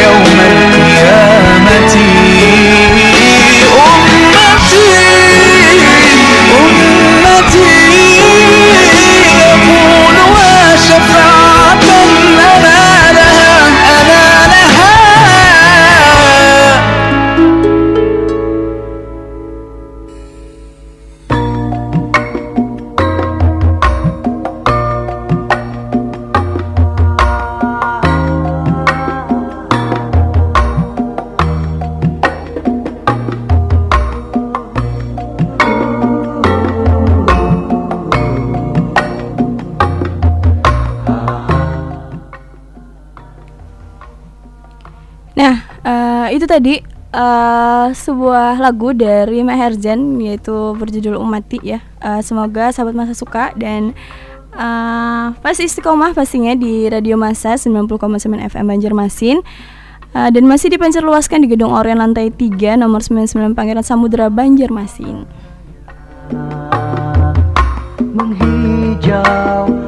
Sebuah 47.93 48.60
lagu 48.60 48.91
dari 48.91 49.45
Maherjan 49.45 50.19
yaitu 50.19 50.73
berjudul 50.75 51.15
Umati 51.17 51.62
ya. 51.63 51.79
Eh, 52.01 52.21
semoga 52.25 52.73
sahabat 52.73 52.97
masa 52.97 53.13
suka 53.13 53.53
dan 53.53 53.93
eh, 54.53 55.25
pasti 55.39 55.69
istiqomah 55.69 56.12
pastinya 56.17 56.58
di 56.58 56.89
Radio 56.89 57.15
Masa 57.15 57.56
90,9 57.56 57.97
FM 58.49 58.65
Banjarmasin. 58.65 59.38
Eh, 60.13 60.29
dan 60.29 60.43
masih 60.45 60.69
dipancarluaskan 60.73 61.45
di 61.45 61.47
Gedung 61.49 61.73
Orient 61.73 61.97
lantai 61.97 62.29
3 62.29 62.77
nomor 62.77 63.01
99 63.01 63.58
Pangeran 63.58 63.86
Samudra 63.86 64.29
Banjarmasin. 64.29 65.25
menghijau 68.13 69.83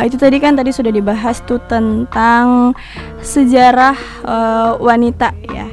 eh, 0.00 0.08
itu 0.08 0.16
tadi 0.16 0.40
kan 0.40 0.56
tadi 0.56 0.72
sudah 0.72 0.88
dibahas 0.88 1.44
tuh 1.44 1.60
tentang 1.68 2.72
sejarah 3.20 3.96
eh, 4.24 4.70
wanita 4.80 5.36
ya. 5.52 5.68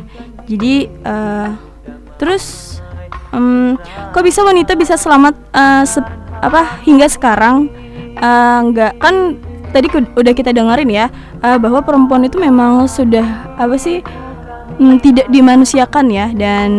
Jadi 0.48 0.92
eh, 0.92 1.50
terus 2.20 2.78
em, 3.32 3.80
kok 4.12 4.24
bisa 4.28 4.44
wanita 4.44 4.76
bisa 4.76 5.00
selamat 5.00 5.36
eh, 5.56 5.84
se- 5.88 6.16
apa 6.44 6.84
hingga 6.84 7.08
sekarang? 7.08 7.72
Eh, 8.20 8.60
nggak 8.68 9.00
kan 9.00 9.40
tadi 9.72 9.88
udah 9.94 10.34
kita 10.34 10.52
dengerin 10.56 10.90
ya 10.90 11.08
eh, 11.44 11.58
bahwa 11.60 11.84
perempuan 11.84 12.24
itu 12.28 12.40
memang 12.40 12.88
sudah 12.88 13.56
apa 13.60 13.76
sih 13.80 14.04
mm, 14.80 14.96
tidak 15.04 15.28
dimanusiakan 15.32 16.06
ya. 16.12 16.28
Dan 16.36 16.70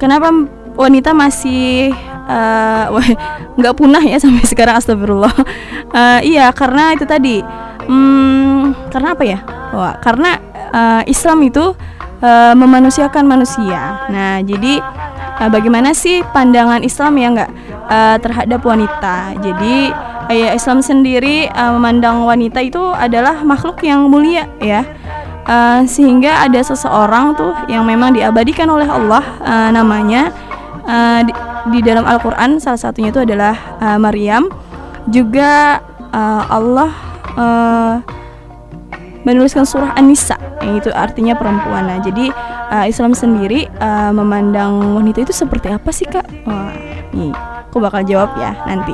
kenapa 0.00 0.30
wanita 0.74 1.14
masih 1.14 1.94
eh, 2.28 3.14
nggak 3.58 3.74
punah 3.76 4.02
ya 4.02 4.18
sampai 4.18 4.44
sekarang 4.50 4.78
astagfirullah. 4.78 5.34
Eh, 5.94 6.20
iya 6.36 6.50
karena 6.50 6.96
itu 6.96 7.04
tadi 7.06 7.40
hmm, 7.86 8.90
karena 8.90 9.08
apa 9.14 9.24
ya? 9.24 9.38
Wah, 9.74 9.94
karena 9.98 10.38
eh, 10.74 11.02
Islam 11.10 11.42
itu 11.44 11.74
eh, 12.22 12.54
memanusiakan 12.56 13.24
manusia. 13.26 14.08
Nah 14.10 14.40
jadi 14.42 14.80
eh, 15.40 15.50
bagaimana 15.50 15.92
sih 15.92 16.24
pandangan 16.32 16.82
Islam 16.82 17.12
ya 17.18 17.28
nggak 17.34 17.50
eh, 17.90 18.16
terhadap 18.22 18.60
wanita? 18.64 19.38
Jadi 19.38 19.92
ya 20.32 20.56
Islam 20.56 20.80
sendiri 20.80 21.48
eh, 21.48 21.70
memandang 21.76 22.24
wanita 22.24 22.64
itu 22.64 22.80
adalah 22.96 23.44
makhluk 23.44 23.82
yang 23.84 24.08
mulia 24.08 24.48
ya. 24.58 24.84
Uh, 25.44 25.84
sehingga 25.84 26.40
ada 26.40 26.56
seseorang 26.64 27.36
tuh 27.36 27.52
yang 27.68 27.84
memang 27.84 28.16
diabadikan 28.16 28.64
oleh 28.64 28.88
Allah 28.88 29.20
uh, 29.44 29.68
namanya 29.68 30.32
uh, 30.88 31.20
di 31.72 31.80
dalam 31.80 32.04
Al-Qur'an 32.04 32.60
salah 32.60 32.80
satunya 32.80 33.08
itu 33.08 33.22
adalah 33.24 33.56
uh, 33.80 33.96
Maryam 33.96 34.48
juga 35.08 35.80
uh, 36.12 36.42
Allah 36.48 36.90
uh, 37.36 37.94
menuliskan 39.24 39.64
surah 39.64 39.96
An-Nisa 39.96 40.36
yang 40.60 40.76
itu 40.80 40.92
artinya 40.92 41.32
perempuan. 41.32 41.88
Nah, 41.88 41.98
jadi 42.04 42.28
uh, 42.68 42.84
Islam 42.84 43.16
sendiri 43.16 43.68
uh, 43.80 44.12
memandang 44.12 44.96
wanita 44.96 45.24
itu 45.24 45.32
seperti 45.32 45.72
apa 45.72 45.90
sih, 45.92 46.04
Kak? 46.04 46.28
Wah, 46.44 46.72
nih, 47.16 47.32
aku 47.72 47.80
bakal 47.80 48.04
jawab 48.04 48.36
ya 48.36 48.52
nanti. 48.68 48.92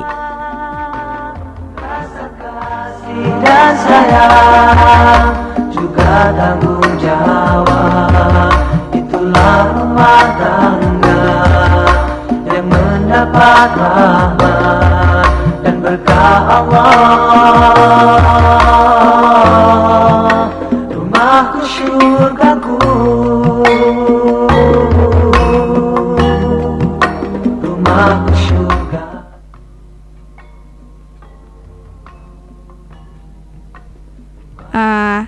Mendapat 13.11 13.69
rahmat 13.75 15.27
dan 15.67 15.75
berkah 15.83 16.63
Allah 16.63 17.11
rumahku 20.95 21.59
syurgaku 21.67 22.79
rumahku 27.59 28.31
syurga 28.31 29.03
Ah, 34.71 35.27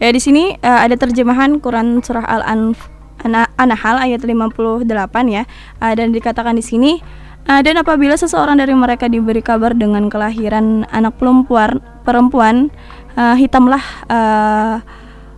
ya 0.00 0.08
di 0.08 0.16
sini 0.16 0.56
eh, 0.56 0.78
ada 0.80 0.96
terjemahan 0.96 1.60
Quran 1.60 2.00
surah 2.00 2.24
Al-Anf. 2.24 2.88
Ana- 2.88 2.91
An-Nahl 3.24 3.96
ayat 3.98 4.22
58 4.22 4.86
ya. 5.30 5.42
Ah, 5.78 5.94
dan 5.94 6.10
dikatakan 6.10 6.58
di 6.58 6.64
sini 6.64 6.98
ah, 7.46 7.62
dan 7.62 7.78
apabila 7.78 8.18
seseorang 8.18 8.58
dari 8.58 8.74
mereka 8.74 9.06
diberi 9.06 9.40
kabar 9.40 9.74
dengan 9.74 10.10
kelahiran 10.10 10.84
anak 10.90 11.16
perempuan 11.18 11.78
perempuan 12.02 12.68
ah, 13.14 13.38
hitamlah 13.38 13.82
ah, 14.10 14.82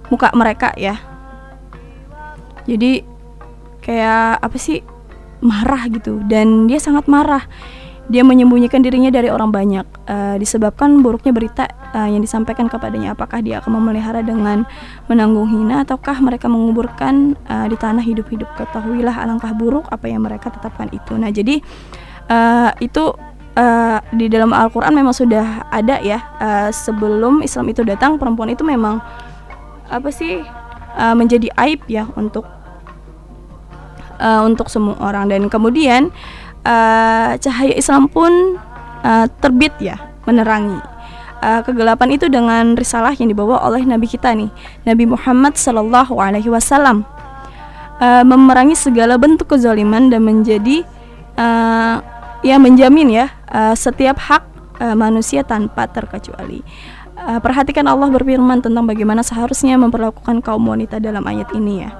muka 0.09 0.33
mereka 0.33 0.73
ya. 0.81 1.01
Jadi 2.65 3.05
kayak 3.85 4.41
apa 4.41 4.57
sih 4.57 4.81
marah 5.45 5.85
gitu 5.93 6.25
dan 6.25 6.65
dia 6.65 6.81
sangat 6.81 7.05
marah 7.05 7.45
dia 8.05 8.21
menyembunyikan 8.21 8.85
dirinya 8.85 9.09
dari 9.09 9.33
orang 9.33 9.49
banyak. 9.49 9.87
Eh, 10.05 10.37
disebabkan 10.37 11.01
buruknya 11.01 11.33
berita 11.33 11.65
eh, 11.97 12.13
yang 12.13 12.21
disampaikan 12.21 12.69
kepadanya. 12.69 13.17
Apakah 13.17 13.41
dia 13.41 13.65
akan 13.65 13.81
memelihara 13.81 14.21
dengan 14.21 14.69
menanggung 15.09 15.49
hina 15.49 15.89
ataukah 15.89 16.21
mereka 16.21 16.45
menguburkan 16.53 17.33
eh, 17.49 17.67
di 17.73 17.77
tanah 17.81 18.05
hidup-hidup? 18.05 18.49
Ketahuilah 18.61 19.25
alangkah 19.25 19.57
buruk 19.57 19.89
apa 19.89 20.05
yang 20.05 20.21
mereka 20.21 20.53
tetapkan 20.53 20.93
itu. 20.93 21.17
Nah 21.17 21.33
jadi 21.33 21.65
eh, 22.29 22.71
itu 22.85 23.17
eh, 23.57 23.99
di 24.13 24.27
dalam 24.29 24.53
Al-Quran 24.53 24.93
memang 24.93 25.17
sudah 25.17 25.73
ada 25.73 25.97
ya 26.05 26.21
eh, 26.45 26.69
sebelum 26.77 27.41
Islam 27.41 27.73
itu 27.73 27.81
datang 27.89 28.21
perempuan 28.21 28.53
itu 28.53 28.69
memang 28.69 29.01
apa 29.89 30.13
sih 30.13 30.45
eh, 31.01 31.15
menjadi 31.17 31.49
aib 31.57 31.81
ya 31.89 32.05
untuk 32.21 32.45
eh, 34.21 34.43
untuk 34.45 34.69
semua 34.69 35.01
orang. 35.01 35.33
Dan 35.33 35.49
kemudian 35.49 36.13
eh, 36.65 37.31
cahaya 37.39 37.75
Islam 37.77 38.09
pun 38.09 38.59
eh, 39.05 39.27
terbit 39.39 39.77
ya 39.79 40.01
menerangi. 40.25 40.81
Eh, 41.45 41.61
kegelapan 41.61 42.09
itu 42.17 42.27
dengan 42.33 42.73
risalah 42.73 43.13
yang 43.13 43.29
dibawa 43.29 43.61
oleh 43.69 43.85
Nabi 43.85 44.09
kita 44.09 44.33
nih 44.33 44.49
Nabi 44.89 45.05
Muhammad 45.05 45.61
Sallallahu 45.61 46.17
Alaihi 46.17 46.49
Wasallam. 46.49 47.05
Eh, 48.01 48.25
memerangi 48.25 48.75
segala 48.75 49.21
bentuk 49.21 49.53
kezaliman 49.53 50.09
dan 50.09 50.25
menjadi 50.25 50.83
eh, 51.37 51.97
ya 52.41 52.57
menjamin 52.57 53.13
ya 53.13 53.27
eh, 53.53 53.77
setiap 53.77 54.17
hak 54.19 54.43
eh, 54.81 54.97
manusia 54.97 55.45
tanpa 55.45 55.85
terkecuali. 55.85 56.65
Eh, 57.15 57.41
perhatikan 57.45 57.87
Allah 57.87 58.09
berfirman 58.09 58.65
tentang 58.65 58.89
bagaimana 58.89 59.21
seharusnya 59.21 59.77
memperlakukan 59.77 60.41
kaum 60.41 60.65
wanita 60.65 60.97
dalam 60.97 61.23
ayat 61.29 61.53
ini 61.53 61.87
ya. 61.87 61.91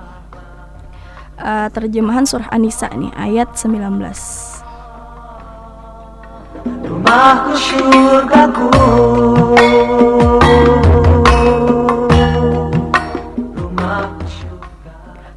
Eh, 1.35 1.69
terjemahan 1.75 2.25
surah 2.25 2.49
An-Nisa 2.49 2.89
nih 2.95 3.11
ayat 3.19 3.59
19 3.59 4.54
rumahku 6.65 7.53
syurga. 7.57 8.45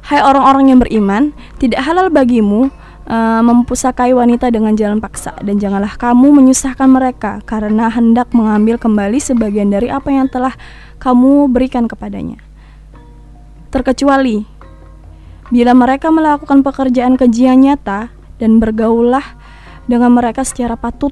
Hai 0.08 0.24
orang-orang 0.24 0.72
yang 0.72 0.80
beriman, 0.80 1.36
tidak 1.60 1.84
halal 1.84 2.08
bagimu 2.08 2.72
eh, 3.04 3.42
mempusakai 3.44 4.16
wanita 4.16 4.48
dengan 4.48 4.72
jalan 4.72 5.04
paksa. 5.04 5.36
Dan 5.44 5.60
janganlah 5.60 6.00
kamu 6.00 6.32
menyusahkan 6.32 6.88
mereka 6.88 7.44
karena 7.44 7.92
hendak 7.92 8.32
mengambil 8.32 8.80
kembali 8.80 9.20
sebagian 9.20 9.68
dari 9.68 9.92
apa 9.92 10.08
yang 10.08 10.24
telah 10.32 10.56
kamu 10.96 11.52
berikan 11.52 11.84
kepadanya. 11.84 12.40
Terkecuali 13.68 14.48
bila 15.52 15.76
mereka 15.76 16.08
melakukan 16.08 16.64
pekerjaan 16.64 17.20
kejian 17.20 17.60
nyata 17.60 18.08
dan 18.40 18.64
bergaullah 18.64 19.37
dengan 19.88 20.14
mereka 20.14 20.44
secara 20.44 20.76
patut. 20.76 21.10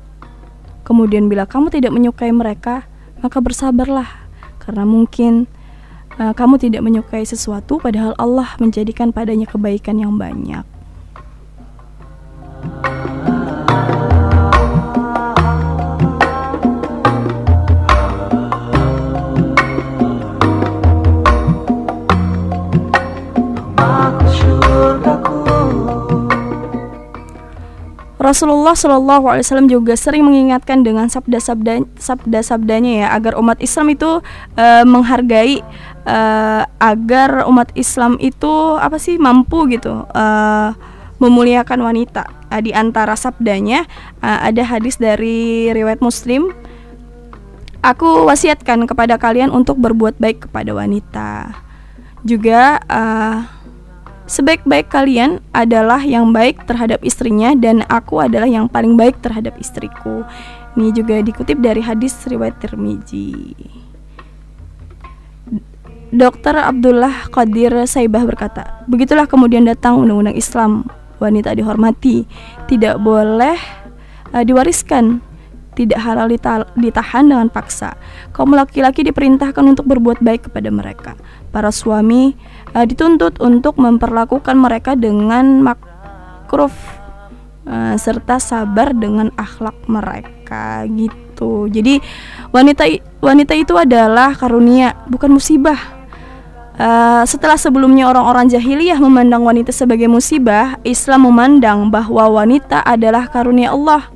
Kemudian 0.87 1.27
bila 1.27 1.49
kamu 1.49 1.73
tidak 1.75 1.91
menyukai 1.91 2.31
mereka, 2.31 2.87
maka 3.19 3.43
bersabarlah 3.43 4.07
karena 4.63 4.85
mungkin 4.87 5.51
eh, 6.21 6.33
kamu 6.37 6.61
tidak 6.63 6.85
menyukai 6.85 7.27
sesuatu 7.27 7.83
padahal 7.83 8.15
Allah 8.21 8.55
menjadikan 8.63 9.11
padanya 9.11 9.51
kebaikan 9.51 9.99
yang 9.99 10.15
banyak. 10.15 10.63
Rasulullah 28.27 28.75
Wasallam 28.75 29.71
juga 29.71 29.95
sering 29.95 30.27
mengingatkan 30.27 30.83
dengan 30.83 31.07
sabda-sabda 31.07 31.87
sabda-sabdanya 31.95 33.07
ya 33.07 33.09
agar 33.15 33.39
umat 33.39 33.63
Islam 33.63 33.95
itu 33.95 34.19
uh, 34.59 34.83
menghargai 34.83 35.63
uh, 36.03 36.67
agar 36.83 37.47
umat 37.47 37.71
Islam 37.79 38.19
itu 38.19 38.51
apa 38.83 38.99
sih 38.99 39.15
mampu 39.15 39.71
gitu 39.71 40.03
uh, 40.11 40.75
memuliakan 41.23 41.87
wanita. 41.87 42.27
Uh, 42.51 42.59
di 42.59 42.75
antara 42.75 43.15
sabdanya 43.15 43.87
uh, 44.27 44.43
ada 44.43 44.67
hadis 44.67 44.99
dari 44.99 45.71
riwayat 45.71 46.03
Muslim. 46.03 46.51
Aku 47.87 48.27
wasiatkan 48.27 48.83
kepada 48.91 49.15
kalian 49.15 49.55
untuk 49.55 49.79
berbuat 49.79 50.19
baik 50.19 50.51
kepada 50.51 50.75
wanita. 50.75 51.55
Juga 52.27 52.83
uh, 52.91 53.56
Sebaik-baik 54.27 54.91
kalian 54.91 55.39
adalah 55.55 56.03
yang 56.03 56.35
baik 56.35 56.67
terhadap 56.67 56.99
istrinya 57.07 57.55
dan 57.55 57.87
aku 57.87 58.19
adalah 58.19 58.51
yang 58.51 58.67
paling 58.67 58.99
baik 58.99 59.23
terhadap 59.23 59.55
istriku. 59.55 60.27
Ini 60.75 60.91
juga 60.91 61.23
dikutip 61.23 61.63
dari 61.63 61.79
hadis 61.79 62.19
riwayat 62.27 62.59
Tirmizi. 62.59 63.55
Dr. 66.11 66.59
Abdullah 66.59 67.31
Qadir 67.31 67.71
Saibah 67.87 68.27
berkata, 68.27 68.83
"Begitulah 68.91 69.31
kemudian 69.31 69.63
datang 69.63 70.03
undang-undang 70.03 70.35
Islam. 70.35 70.91
Wanita 71.23 71.55
dihormati, 71.55 72.29
tidak 72.69 73.01
boleh 73.01 73.57
uh, 74.35 74.43
diwariskan, 74.45 75.25
tidak 75.77 76.01
halal 76.01 76.27
ditahan 76.75 77.25
dengan 77.29 77.53
paksa. 77.53 77.93
Kaum 78.33 78.57
laki-laki 78.57 79.05
diperintahkan 79.05 79.61
untuk 79.61 79.85
berbuat 79.85 80.25
baik 80.25 80.49
kepada 80.49 80.73
mereka. 80.73 81.13
Para 81.53 81.69
suami 81.69 82.33
uh, 82.73 82.89
dituntut 82.89 83.37
untuk 83.45 83.77
memperlakukan 83.77 84.57
mereka 84.57 84.97
dengan 84.97 85.61
makruf 85.61 86.73
uh, 87.69 87.95
serta 88.01 88.41
sabar 88.41 88.97
dengan 88.97 89.29
akhlak 89.37 89.77
mereka 89.85 90.89
gitu. 90.89 91.69
Jadi 91.69 92.01
wanita 92.51 92.89
wanita 93.21 93.53
itu 93.53 93.77
adalah 93.77 94.33
karunia, 94.33 94.97
bukan 95.13 95.37
musibah. 95.37 95.77
Uh, 96.77 97.25
setelah 97.25 97.57
sebelumnya 97.57 98.05
orang-orang 98.05 98.53
jahiliyah 98.53 99.01
memandang 99.01 99.41
wanita 99.45 99.73
sebagai 99.73 100.13
musibah, 100.13 100.77
Islam 100.85 101.25
memandang 101.29 101.89
bahwa 101.89 102.29
wanita 102.29 102.85
adalah 102.85 103.29
karunia 103.33 103.73
Allah. 103.73 104.16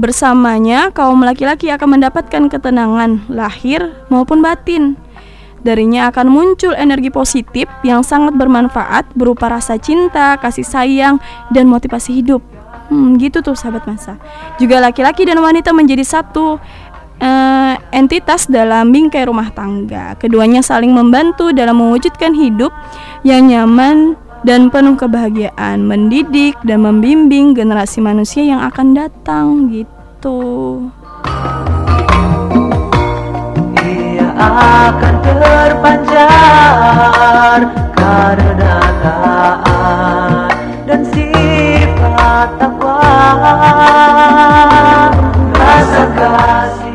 Bersamanya, 0.00 0.88
kaum 0.96 1.20
laki-laki 1.20 1.68
akan 1.68 2.00
mendapatkan 2.00 2.48
ketenangan 2.48 3.28
lahir 3.28 3.92
maupun 4.08 4.40
batin. 4.40 4.96
Darinya 5.60 6.08
akan 6.08 6.32
muncul 6.32 6.72
energi 6.72 7.12
positif 7.12 7.68
yang 7.84 8.00
sangat 8.00 8.32
bermanfaat 8.32 9.12
berupa 9.12 9.52
rasa 9.52 9.76
cinta, 9.76 10.40
kasih 10.40 10.64
sayang, 10.64 11.20
dan 11.52 11.68
motivasi 11.68 12.24
hidup. 12.24 12.40
Hmm, 12.88 13.20
gitu 13.20 13.44
tuh 13.44 13.52
sahabat 13.52 13.84
masa. 13.84 14.16
Juga 14.56 14.80
laki-laki 14.80 15.28
dan 15.28 15.36
wanita 15.36 15.76
menjadi 15.76 16.00
satu 16.00 16.56
uh, 17.20 17.74
entitas 17.92 18.48
dalam 18.48 18.88
bingkai 18.88 19.28
rumah 19.28 19.52
tangga. 19.52 20.16
Keduanya 20.16 20.64
saling 20.64 20.96
membantu 20.96 21.52
dalam 21.52 21.76
mewujudkan 21.76 22.32
hidup 22.32 22.72
yang 23.20 23.52
nyaman 23.52 24.16
dan 24.46 24.72
penuh 24.72 24.96
kebahagiaan, 24.96 25.84
mendidik 25.84 26.56
dan 26.64 26.82
membimbing 26.84 27.52
generasi 27.52 28.00
manusia 28.00 28.44
yang 28.44 28.60
akan 28.64 28.96
datang 28.96 29.68
gitu. 29.68 30.40
akan 34.40 35.14
terpancar 35.20 36.24
karena 37.92 38.76
taat 39.04 40.56
dan 40.88 41.04
sifat 41.12 42.48
takwa 42.56 43.04
rasa 45.52 46.04
kasih 46.16 46.89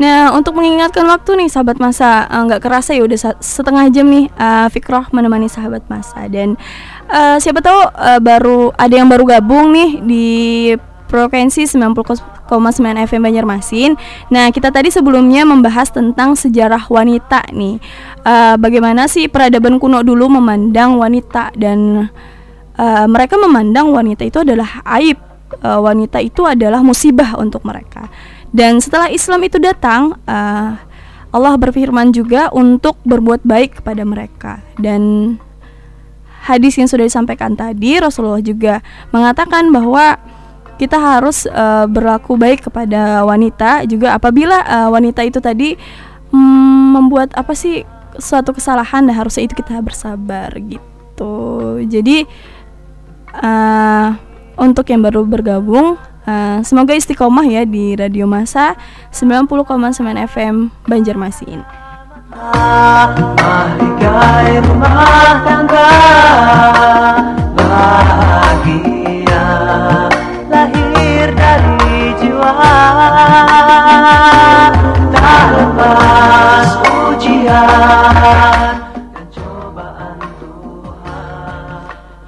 Nah, 0.00 0.32
untuk 0.32 0.56
mengingatkan 0.56 1.04
waktu 1.04 1.44
nih 1.44 1.52
sahabat 1.52 1.76
masa 1.76 2.24
eh, 2.24 2.40
nggak 2.48 2.60
uh, 2.60 2.64
kerasa 2.64 2.96
ya 2.96 3.04
udah 3.04 3.36
setengah 3.36 3.92
jam 3.92 4.08
nih 4.08 4.32
uh, 4.32 4.72
Fikroh 4.72 5.12
menemani 5.12 5.44
sahabat 5.52 5.84
masa 5.92 6.24
dan 6.32 6.56
uh, 7.12 7.36
siapa 7.36 7.60
tahu 7.60 7.84
uh, 7.84 8.16
baru 8.16 8.72
ada 8.80 8.96
yang 8.96 9.12
baru 9.12 9.28
gabung 9.28 9.76
nih 9.76 9.90
di 10.00 10.28
frekuensi 11.10 11.66
90,9 11.66 12.06
FM 13.10 13.20
Banjarmasin. 13.26 13.98
Nah, 14.30 14.48
kita 14.54 14.70
tadi 14.70 14.94
sebelumnya 14.94 15.42
membahas 15.42 15.90
tentang 15.90 16.38
sejarah 16.38 16.86
wanita 16.86 17.50
nih. 17.50 17.82
Uh, 18.22 18.54
bagaimana 18.56 19.10
sih 19.10 19.26
peradaban 19.26 19.82
kuno 19.82 20.06
dulu 20.06 20.38
memandang 20.38 20.96
wanita 20.96 21.50
dan 21.58 22.08
uh, 22.78 23.06
mereka 23.10 23.34
memandang 23.36 23.90
wanita 23.90 24.22
itu 24.22 24.40
adalah 24.46 24.80
aib. 25.02 25.18
Uh, 25.60 25.82
wanita 25.82 26.22
itu 26.22 26.46
adalah 26.46 26.78
musibah 26.78 27.34
untuk 27.34 27.66
mereka. 27.66 28.06
Dan 28.50 28.82
setelah 28.82 29.06
Islam 29.10 29.46
itu 29.46 29.62
datang, 29.62 30.18
uh, 30.26 30.74
Allah 31.30 31.54
berfirman 31.54 32.10
juga 32.10 32.50
untuk 32.50 32.98
berbuat 33.06 33.46
baik 33.46 33.82
kepada 33.82 34.02
mereka. 34.02 34.52
Dan 34.74 35.36
hadis 36.42 36.74
yang 36.74 36.90
sudah 36.90 37.06
disampaikan 37.06 37.54
tadi 37.54 38.00
Rasulullah 38.02 38.42
juga 38.42 38.82
mengatakan 39.14 39.70
bahwa 39.70 40.18
kita 40.80 40.96
harus 40.96 41.44
uh, 41.44 41.84
berlaku 41.84 42.40
baik 42.40 42.66
kepada 42.66 43.22
wanita 43.28 43.84
juga 43.84 44.16
apabila 44.16 44.64
uh, 44.64 44.88
wanita 44.88 45.20
itu 45.28 45.36
tadi 45.36 45.76
mm, 46.32 46.84
membuat 46.96 47.36
apa 47.36 47.52
sih 47.52 47.84
suatu 48.16 48.56
kesalahan 48.56 49.04
dan 49.04 49.14
harusnya 49.14 49.44
itu 49.44 49.54
kita 49.60 49.78
bersabar 49.84 50.48
gitu. 50.56 51.36
Jadi 51.84 52.24
uh, 53.38 54.08
untuk 54.56 54.88
yang 54.88 55.04
baru 55.04 55.28
bergabung 55.28 56.00
uh, 56.26 56.58
semoga 56.64 56.96
istiqomah 56.96 57.46
ya 57.46 57.62
di 57.68 57.94
Radio 57.96 58.26
Masa 58.26 58.76
90,9 59.12 59.60
FM 60.28 60.72
Banjarmasin. 60.88 61.60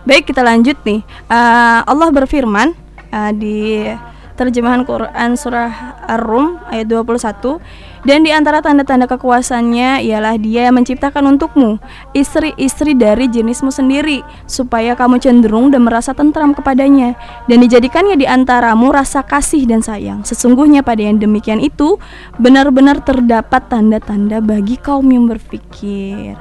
Baik 0.03 0.29
kita 0.29 0.45
lanjut 0.45 0.77
nih. 0.85 1.01
Uh, 1.31 1.81
Allah 1.89 2.13
berfirman 2.13 2.77
uh, 3.13 3.31
di 3.31 3.87
terjemahan 4.35 4.83
Quran 4.89 5.37
surah 5.37 6.03
Ar-Rum 6.09 6.59
ayat 6.73 6.89
21 6.89 7.61
dan 8.03 8.27
di 8.27 8.35
antara 8.35 8.59
tanda-tanda 8.59 9.07
kekuasaannya 9.07 10.03
ialah 10.03 10.35
dia 10.41 10.67
yang 10.67 10.81
menciptakan 10.81 11.37
untukmu 11.37 11.79
istri-istri 12.17 12.99
dari 12.99 13.31
jenismu 13.31 13.71
sendiri 13.71 14.27
supaya 14.51 14.99
kamu 14.99 15.23
cenderung 15.23 15.71
dan 15.71 15.87
merasa 15.87 16.11
tentram 16.17 16.57
kepadanya 16.57 17.15
dan 17.47 17.63
dijadikannya 17.63 18.19
di 18.19 18.27
antaramu 18.27 18.91
rasa 18.91 19.23
kasih 19.23 19.69
dan 19.69 19.85
sayang. 19.85 20.27
Sesungguhnya 20.27 20.83
pada 20.83 21.07
yang 21.07 21.23
demikian 21.23 21.63
itu 21.63 22.01
benar-benar 22.43 23.05
terdapat 23.07 23.71
tanda-tanda 23.71 24.43
bagi 24.43 24.75
kaum 24.81 25.07
yang 25.07 25.31
berpikir. 25.31 26.35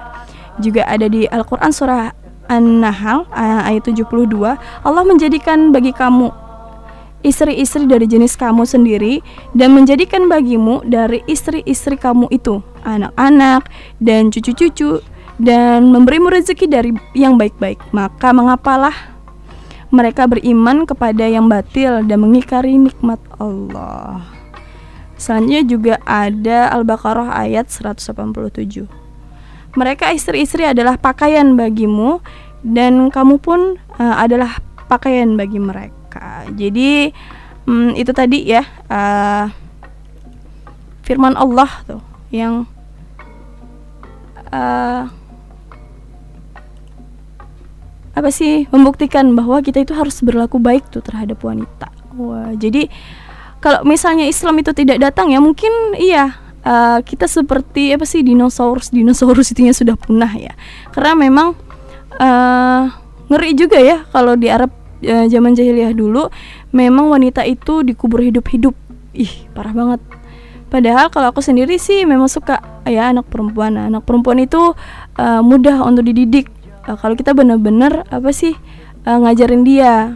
Juga 0.58 0.90
ada 0.90 1.06
di 1.06 1.30
Al-Qur'an 1.30 1.70
surah 1.70 2.12
An-Nahl 2.52 3.30
ayat 3.32 3.86
72 3.88 4.12
Allah 4.84 5.04
menjadikan 5.08 5.72
bagi 5.72 5.96
kamu 5.96 6.51
istri-istri 7.22 7.86
dari 7.86 8.06
jenis 8.06 8.38
kamu 8.38 8.66
sendiri 8.66 9.22
dan 9.54 9.74
menjadikan 9.74 10.26
bagimu 10.30 10.82
dari 10.86 11.22
istri-istri 11.26 11.98
kamu 11.98 12.30
itu 12.34 12.62
anak-anak 12.86 13.70
dan 14.02 14.30
cucu-cucu 14.34 15.02
dan 15.42 15.90
memberimu 15.90 16.30
rezeki 16.30 16.66
dari 16.70 16.92
yang 17.18 17.38
baik-baik. 17.38 17.82
Maka 17.94 18.34
mengapalah 18.34 18.94
mereka 19.90 20.30
beriman 20.30 20.86
kepada 20.86 21.26
yang 21.28 21.50
batil 21.52 22.06
dan 22.06 22.18
mengikari 22.22 22.78
nikmat 22.78 23.20
Allah. 23.38 24.24
Selanjutnya 25.18 25.64
juga 25.66 25.96
ada 26.08 26.74
Al-Baqarah 26.74 27.38
ayat 27.46 27.70
187 27.70 29.02
mereka 29.76 30.12
istri-istri 30.12 30.68
adalah 30.68 31.00
pakaian 31.00 31.56
bagimu 31.56 32.20
dan 32.62 33.08
kamu 33.10 33.40
pun 33.40 33.80
uh, 33.98 34.16
adalah 34.20 34.60
pakaian 34.92 35.40
bagi 35.40 35.58
mereka 35.58 36.01
mereka. 36.12 36.52
Jadi 36.52 37.15
hmm, 37.67 37.95
itu 37.95 38.12
tadi 38.12 38.39
ya 38.52 38.63
uh, 38.91 39.47
firman 41.08 41.39
Allah 41.39 41.71
tuh 41.88 42.04
yang 42.36 42.67
uh, 44.52 45.08
apa 48.12 48.30
sih 48.30 48.67
membuktikan 48.67 49.32
bahwa 49.39 49.63
kita 49.63 49.80
itu 49.88 49.95
harus 49.95 50.19
berlaku 50.19 50.60
baik 50.60 50.91
tuh 50.91 51.00
terhadap 51.00 51.39
wanita. 51.39 51.88
Wah, 52.19 52.52
jadi 52.60 52.91
kalau 53.63 53.88
misalnya 53.88 54.28
Islam 54.28 54.60
itu 54.60 54.76
tidak 54.76 55.00
datang 55.00 55.32
ya 55.32 55.39
mungkin 55.39 55.95
iya 55.95 56.36
uh, 56.67 57.00
kita 57.00 57.24
seperti 57.32 57.95
apa 57.95 58.04
sih 58.04 58.19
dinosaurus 58.19 58.91
dinosaurus 58.91 59.56
itu 59.56 59.63
sudah 59.71 59.95
punah 59.95 60.32
ya. 60.36 60.52
Karena 60.91 61.15
memang 61.15 61.56
uh, 62.19 62.84
ngeri 63.32 63.56
juga 63.56 63.80
ya 63.80 64.04
kalau 64.12 64.36
di 64.36 64.52
Arab 64.52 64.81
eh, 65.02 65.26
zaman 65.28 65.58
jahiliyah 65.58 65.94
dulu 65.94 66.30
memang 66.72 67.12
wanita 67.12 67.44
itu 67.46 67.82
dikubur 67.82 68.22
hidup-hidup. 68.24 68.74
Ih, 69.12 69.50
parah 69.52 69.76
banget. 69.76 70.02
Padahal 70.72 71.12
kalau 71.12 71.36
aku 71.36 71.44
sendiri 71.44 71.76
sih 71.76 72.08
memang 72.08 72.32
suka 72.32 72.64
ya 72.88 73.12
anak 73.12 73.28
perempuan. 73.28 73.76
Nah, 73.76 73.92
anak 73.92 74.08
perempuan 74.08 74.40
itu 74.40 74.72
eh, 75.20 75.42
mudah 75.44 75.84
untuk 75.84 76.08
dididik. 76.08 76.48
Eh, 76.88 76.96
kalau 76.96 77.14
kita 77.20 77.36
benar-benar 77.36 78.08
apa 78.08 78.32
sih 78.32 78.56
eh, 79.04 79.18
ngajarin 79.20 79.68
dia. 79.68 80.16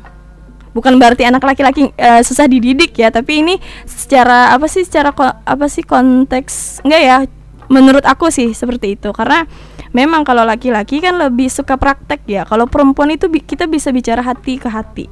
Bukan 0.76 1.00
berarti 1.00 1.24
anak 1.24 1.44
laki-laki 1.44 1.92
eh, 1.96 2.20
susah 2.24 2.48
dididik 2.52 2.96
ya, 3.00 3.08
tapi 3.08 3.44
ini 3.44 3.56
secara 3.88 4.52
apa 4.52 4.68
sih 4.68 4.84
secara 4.84 5.16
apa 5.44 5.66
sih 5.72 5.84
konteks 5.84 6.84
enggak 6.84 7.02
ya? 7.04 7.18
Menurut 7.66 8.06
aku 8.06 8.30
sih 8.30 8.54
seperti 8.54 8.94
itu 8.94 9.10
karena 9.10 9.50
memang 9.90 10.22
kalau 10.22 10.46
laki-laki 10.46 11.02
kan 11.02 11.18
lebih 11.18 11.50
suka 11.50 11.76
praktek 11.80 12.22
ya. 12.30 12.46
Kalau 12.46 12.70
perempuan 12.70 13.10
itu 13.12 13.26
bi- 13.26 13.42
kita 13.42 13.66
bisa 13.66 13.90
bicara 13.90 14.22
hati 14.22 14.62
ke 14.62 14.70
hati. 14.70 15.08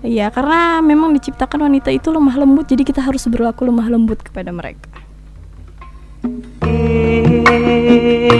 Iya, 0.00 0.32
karena 0.32 0.80
memang 0.80 1.12
diciptakan 1.12 1.68
wanita 1.68 1.92
itu 1.92 2.08
lemah 2.08 2.40
lembut, 2.40 2.64
jadi 2.64 2.88
kita 2.88 3.04
harus 3.04 3.28
berlaku 3.28 3.68
lemah 3.68 3.84
lembut 3.92 4.24
kepada 4.24 4.48
mereka. 4.48 4.88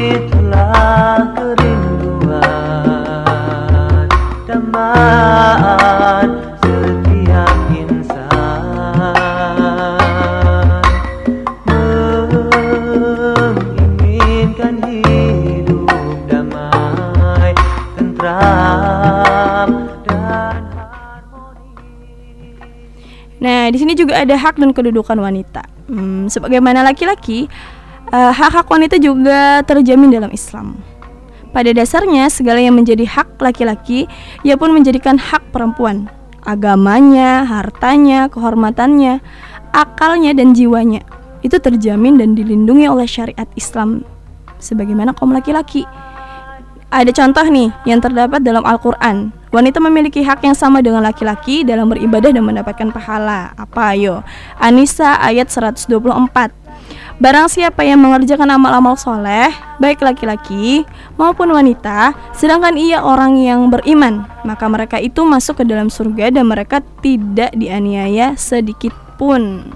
Itulah 0.01 1.37
kerinduan 1.37 2.49
Damaan 4.49 6.00
Di 23.71 23.79
sini 23.79 23.95
juga 23.95 24.19
ada 24.19 24.35
hak 24.35 24.59
dan 24.59 24.75
kedudukan 24.75 25.17
wanita. 25.17 25.63
Hmm, 25.87 26.27
sebagaimana 26.27 26.83
laki-laki, 26.83 27.47
eh, 28.11 28.33
hak-hak 28.35 28.67
wanita 28.67 28.99
juga 28.99 29.63
terjamin 29.63 30.11
dalam 30.11 30.31
Islam. 30.35 30.83
Pada 31.51 31.71
dasarnya, 31.75 32.31
segala 32.31 32.63
yang 32.63 32.79
menjadi 32.79 33.03
hak 33.07 33.43
laki-laki, 33.43 34.07
ia 34.47 34.55
pun 34.55 34.71
menjadikan 34.71 35.19
hak 35.19 35.51
perempuan. 35.51 36.07
Agamanya, 36.47 37.43
hartanya, 37.43 38.31
kehormatannya, 38.31 39.19
akalnya, 39.75 40.31
dan 40.31 40.55
jiwanya 40.55 41.03
itu 41.41 41.57
terjamin 41.57 42.21
dan 42.21 42.37
dilindungi 42.37 42.87
oleh 42.89 43.09
syariat 43.09 43.49
Islam. 43.57 44.05
Sebagaimana 44.61 45.17
kaum 45.17 45.33
laki-laki. 45.33 45.89
Ada 46.91 47.15
contoh 47.15 47.47
nih 47.47 47.71
yang 47.87 48.03
terdapat 48.03 48.43
dalam 48.43 48.67
Al-Quran. 48.67 49.31
Wanita 49.55 49.79
memiliki 49.79 50.27
hak 50.27 50.43
yang 50.43 50.59
sama 50.59 50.83
dengan 50.83 51.07
laki-laki 51.07 51.63
dalam 51.63 51.87
beribadah 51.87 52.35
dan 52.35 52.43
mendapatkan 52.43 52.91
pahala. 52.91 53.55
Apa? 53.55 53.95
Ayo? 53.95 54.27
Anisa 54.59 55.15
ayat 55.23 55.47
124 55.55 55.87
Barang 57.23 57.47
siapa 57.47 57.87
yang 57.87 58.03
mengerjakan 58.03 58.49
amal-amal 58.49 58.97
soleh 58.99 59.53
Baik 59.77 60.01
laki-laki 60.01 60.89
maupun 61.21 61.53
wanita 61.53 62.17
Sedangkan 62.33 62.81
ia 62.81 63.05
orang 63.05 63.37
yang 63.37 63.69
beriman 63.69 64.25
Maka 64.43 64.67
mereka 64.67 64.97
itu 64.97 65.21
masuk 65.29 65.61
ke 65.61 65.65
dalam 65.69 65.93
surga 65.93 66.33
Dan 66.33 66.49
mereka 66.49 66.81
tidak 67.05 67.53
dianiaya 67.53 68.35
sedikit 68.41 68.97
pun 69.21 69.69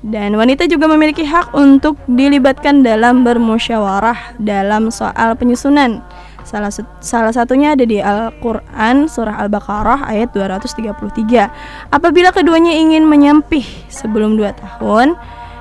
dan 0.00 0.32
wanita 0.32 0.64
juga 0.64 0.88
memiliki 0.88 1.28
hak 1.28 1.52
untuk 1.52 2.00
dilibatkan 2.08 2.80
dalam 2.80 3.20
bermusyawarah 3.20 4.40
dalam 4.40 4.88
soal 4.88 5.36
penyusunan. 5.36 6.00
Salah, 6.40 6.72
salah 7.04 7.30
satunya 7.36 7.76
ada 7.76 7.84
di 7.84 8.00
Al-Quran 8.00 9.06
Surah 9.06 9.44
Al-Baqarah 9.44 10.08
ayat 10.08 10.32
233 10.32 11.92
Apabila 11.92 12.32
keduanya 12.32 12.74
ingin 12.74 13.04
menyempih 13.06 13.62
sebelum 13.92 14.34
dua 14.40 14.56
tahun 14.56 15.14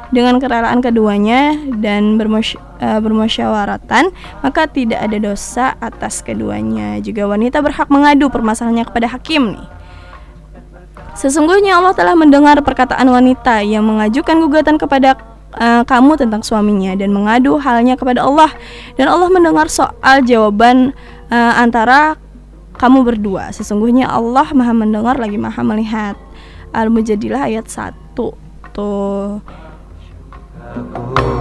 Dengan 0.09 0.39
kerelaan 0.41 0.79
keduanya 0.81 1.53
dan 1.77 2.15
bermusy- 2.15 2.57
eh, 2.81 2.99
bermusyawaratan 3.05 4.09
Maka 4.41 4.65
tidak 4.71 5.03
ada 5.03 5.19
dosa 5.19 5.75
atas 5.77 6.23
keduanya. 6.25 6.97
Juga 7.03 7.27
wanita 7.27 7.59
berhak 7.59 7.91
mengadu 7.91 8.31
permasalahannya 8.31 8.87
kepada 8.87 9.13
hakim 9.13 9.59
nih 9.59 9.78
Sesungguhnya 11.19 11.75
Allah 11.75 11.91
telah 11.91 12.15
mendengar 12.15 12.55
perkataan 12.63 13.03
wanita 13.11 13.59
yang 13.59 13.83
mengajukan 13.83 14.39
gugatan 14.39 14.79
kepada 14.79 15.19
eh, 15.59 15.83
kamu 15.83 16.15
tentang 16.15 16.39
suaminya 16.47 16.95
dan 16.95 17.11
mengadu 17.11 17.59
halnya 17.59 17.99
kepada 17.99 18.23
Allah 18.23 18.47
dan 18.95 19.11
Allah 19.11 19.27
mendengar 19.27 19.67
soal 19.67 20.23
jawaban 20.23 20.95
eh, 21.27 21.53
antara 21.59 22.15
kamu 22.79 23.03
berdua. 23.03 23.51
Sesungguhnya 23.51 24.07
Allah 24.07 24.47
Maha 24.55 24.71
mendengar 24.71 25.19
lagi 25.19 25.35
Maha 25.35 25.59
melihat. 25.59 26.15
Al-Mujadilah 26.71 27.49
ayat 27.49 27.67
1. 27.67 28.15
Tuh. 28.71 29.41
Ayah, 30.69 31.38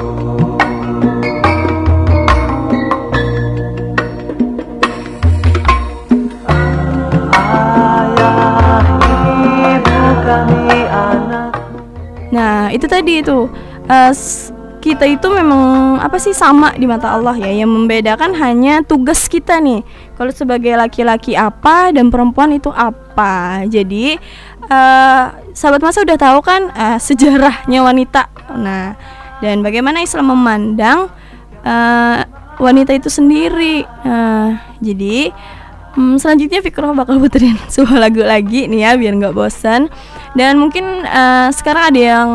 Nah, 12.29 12.69
itu 12.69 12.85
tadi 12.85 13.25
itu 13.25 13.49
s- 14.13 14.53
kita 14.79 15.03
itu 15.11 15.27
memang 15.27 15.99
apa 15.99 16.23
sih 16.23 16.31
sama 16.31 16.71
di 16.79 16.87
mata 16.87 17.11
Allah 17.11 17.35
ya. 17.35 17.51
Yang 17.51 17.71
membedakan 17.75 18.31
hanya 18.39 18.81
tugas 18.87 19.27
kita 19.27 19.59
nih. 19.59 19.83
Kalau 20.15 20.31
sebagai 20.31 20.75
laki-laki 20.79 21.35
apa 21.35 21.91
dan 21.91 22.09
perempuan 22.15 22.55
itu 22.55 22.71
apa. 22.71 23.67
Jadi 23.67 24.15
eh, 24.69 25.25
sahabat 25.53 25.83
masa 25.83 26.07
udah 26.07 26.19
tahu 26.19 26.39
kan 26.45 26.71
eh, 26.73 26.99
sejarahnya 27.03 27.83
wanita. 27.83 28.31
Nah, 28.55 28.95
dan 29.43 29.67
bagaimana 29.67 29.99
Islam 29.99 30.31
memandang 30.31 31.11
eh, 31.67 32.19
wanita 32.59 32.95
itu 32.95 33.11
sendiri. 33.11 33.83
Nah, 34.07 34.63
jadi 34.79 35.35
Hmm, 35.99 36.15
selanjutnya 36.15 36.63
Fikroh 36.63 36.95
bakal 36.95 37.19
puterin 37.19 37.59
sebuah 37.67 37.99
lagu 38.07 38.23
lagi 38.23 38.71
nih 38.71 38.87
ya 38.87 38.91
biar 38.95 39.19
nggak 39.19 39.35
bosan 39.35 39.91
dan 40.35 40.59
mungkin 40.61 41.07
eh, 41.07 41.49
sekarang 41.55 41.95
ada 41.95 42.01
yang 42.01 42.31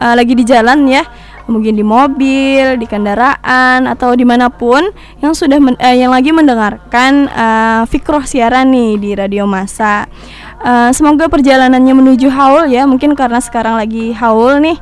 eh, 0.00 0.14
lagi 0.16 0.34
di 0.34 0.44
jalan 0.46 0.88
ya. 0.88 1.04
Mungkin 1.50 1.74
di 1.74 1.82
mobil 1.82 2.78
di 2.78 2.86
kendaraan 2.86 3.90
atau 3.90 4.14
di 4.14 4.22
mana 4.22 4.46
pun 4.54 4.86
yang 5.18 5.34
sudah 5.34 5.58
men- 5.58 5.74
eh, 5.82 5.98
yang 5.98 6.14
lagi 6.14 6.30
mendengarkan 6.30 7.26
eh, 7.26 7.82
Fikroh 7.90 8.22
siaran 8.22 8.70
nih 8.70 8.94
di 9.02 9.10
radio 9.18 9.50
masa. 9.50 10.06
Eh, 10.62 10.90
semoga 10.94 11.26
perjalanannya 11.26 11.90
menuju 11.90 12.30
haul 12.30 12.70
ya. 12.70 12.86
Mungkin 12.86 13.18
karena 13.18 13.42
sekarang 13.42 13.82
lagi 13.82 14.14
haul 14.14 14.62
nih. 14.62 14.78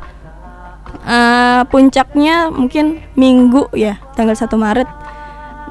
Eh, 1.08 1.62
puncaknya 1.72 2.52
mungkin 2.52 3.00
minggu 3.16 3.72
ya 3.72 3.96
tanggal 4.12 4.36
1 4.36 4.52
Maret. 4.60 4.88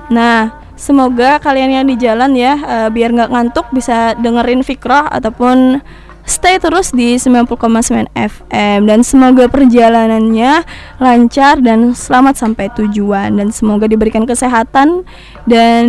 Nah, 0.09 0.49
semoga 0.73 1.37
kalian 1.37 1.77
yang 1.77 1.85
di 1.85 1.93
jalan 1.93 2.33
ya 2.33 2.57
eh, 2.57 2.89
biar 2.89 3.13
nggak 3.13 3.29
ngantuk 3.33 3.69
bisa 3.69 4.17
dengerin 4.17 4.65
Fikroh 4.65 5.05
ataupun 5.13 5.77
stay 6.27 6.59
terus 6.59 6.91
di 6.91 7.15
90,9 7.15 8.11
FM 8.13 8.79
dan 8.83 8.99
semoga 9.01 9.47
perjalanannya 9.47 10.67
lancar 10.99 11.63
dan 11.63 11.95
selamat 11.95 12.35
sampai 12.35 12.67
tujuan 12.75 13.39
dan 13.39 13.49
semoga 13.55 13.87
diberikan 13.87 14.27
kesehatan 14.27 15.07
dan 15.47 15.87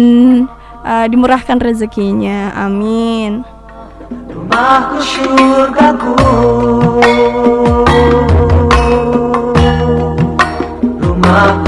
eh, 0.87 1.07
dimurahkan 1.11 1.59
rezekinya. 1.59 2.55
Amin. 2.55 3.43
Rumahku 11.29 11.68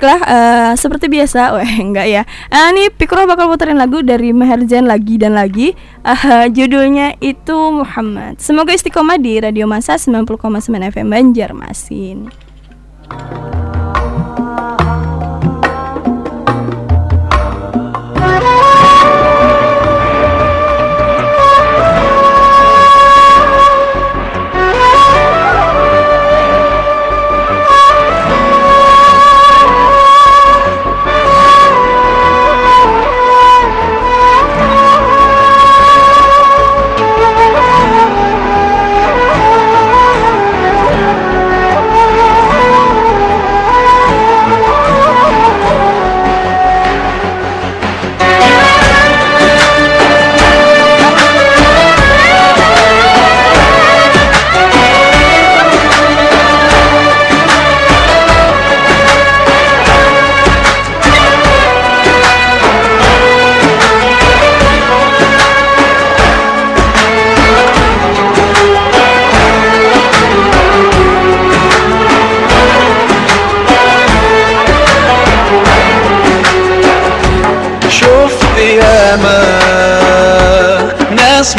Baiklah, 0.00 0.20
eh, 0.24 0.72
seperti 0.80 1.12
biasa, 1.12 1.40
weh 1.60 1.76
enggak 1.76 2.08
ya. 2.08 2.22
Eh, 2.48 2.66
ini 2.72 2.88
Pikro 2.88 3.28
bakal 3.28 3.52
puterin 3.52 3.76
lagu 3.76 4.00
dari 4.00 4.32
Maherjan 4.32 4.88
lagi 4.88 5.20
dan 5.20 5.36
lagi. 5.36 5.76
Eh, 5.76 6.48
judulnya 6.56 7.20
itu 7.20 7.52
Muhammad. 7.68 8.40
Semoga 8.40 8.72
istiqomah 8.72 9.20
di 9.20 9.36
Radio 9.44 9.68
Masa 9.68 10.00
90,9 10.00 10.88
FM 10.88 11.04
Banjarmasin. 11.04 12.49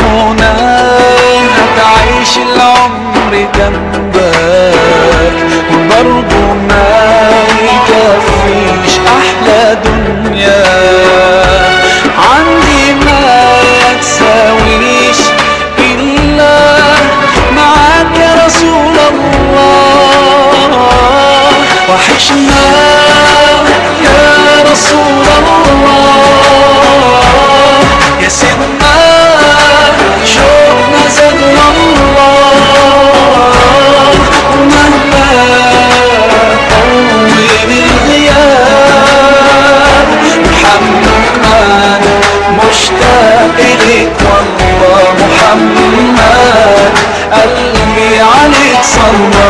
هنا 0.01 0.53
هتعيش 1.55 2.37
العمر 2.37 3.33
جنبك. 3.55 4.21
وبرضه 5.71 6.53
ما 6.69 6.87
يكفيش 7.63 8.99
أحلى 9.07 9.77
دنياك 9.85 11.20
محمد. 41.61 42.01
مشتاق 42.69 43.57
لك 43.59 44.11
والله 44.21 45.13
محمد 45.19 46.97
قلبي 47.33 48.19
عليك 48.19 48.83
صلى 48.83 49.49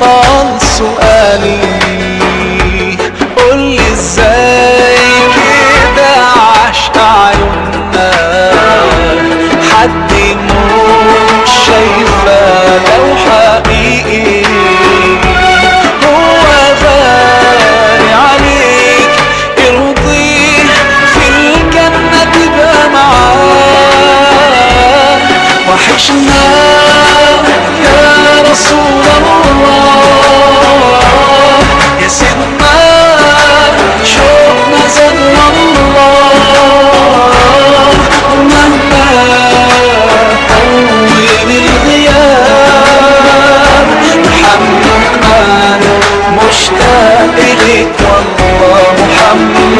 طال 0.00 0.60
سؤالي 0.60 1.13
وحشنا 25.94 26.44
يا 27.84 28.42
رسول 28.50 29.06
الله. 29.18 30.00
يا 32.02 32.08
سيدنا 32.08 32.74
شوقنا 34.04 34.88
زاد 34.88 35.18
الله. 35.38 36.34
ومهما 38.30 39.06
طول 40.48 41.08
الغياب 41.50 42.68
محمد 44.26 45.82
مشتاق 46.36 47.36
لك 47.38 47.96
والله 48.00 48.94
محمد 48.98 49.73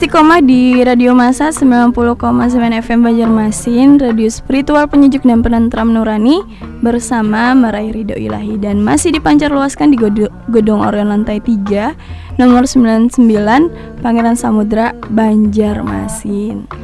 istiqomah 0.00 0.40
di 0.40 0.80
Radio 0.80 1.12
Masa 1.12 1.52
90,9 1.52 1.92
FM 2.56 3.04
Banjarmasin 3.04 4.00
Radio 4.00 4.32
spiritual 4.32 4.88
penyejuk 4.88 5.28
dan 5.28 5.44
penentram 5.44 5.92
nurani 5.92 6.40
Bersama 6.80 7.52
meraih 7.52 7.92
ridho 7.92 8.16
ilahi 8.16 8.56
Dan 8.56 8.80
masih 8.80 9.12
dipancar 9.12 9.52
luaskan 9.52 9.92
di 9.92 10.00
Gedung 10.48 10.80
Orion 10.80 11.12
lantai 11.12 11.44
3 11.44 12.40
Nomor 12.40 12.64
99 12.64 13.20
Pangeran 14.00 14.40
Samudra 14.40 14.96
Banjarmasin 15.12 16.79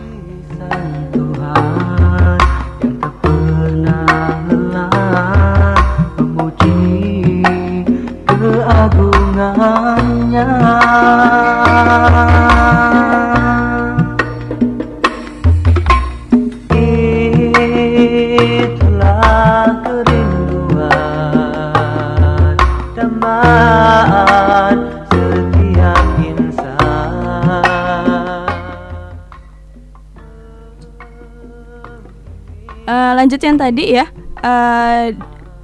Eh, 32.86 33.12
lanjut 33.18 33.42
yang 33.42 33.58
tadi 33.58 33.98
ya. 33.98 34.06
Eh, 34.46 35.10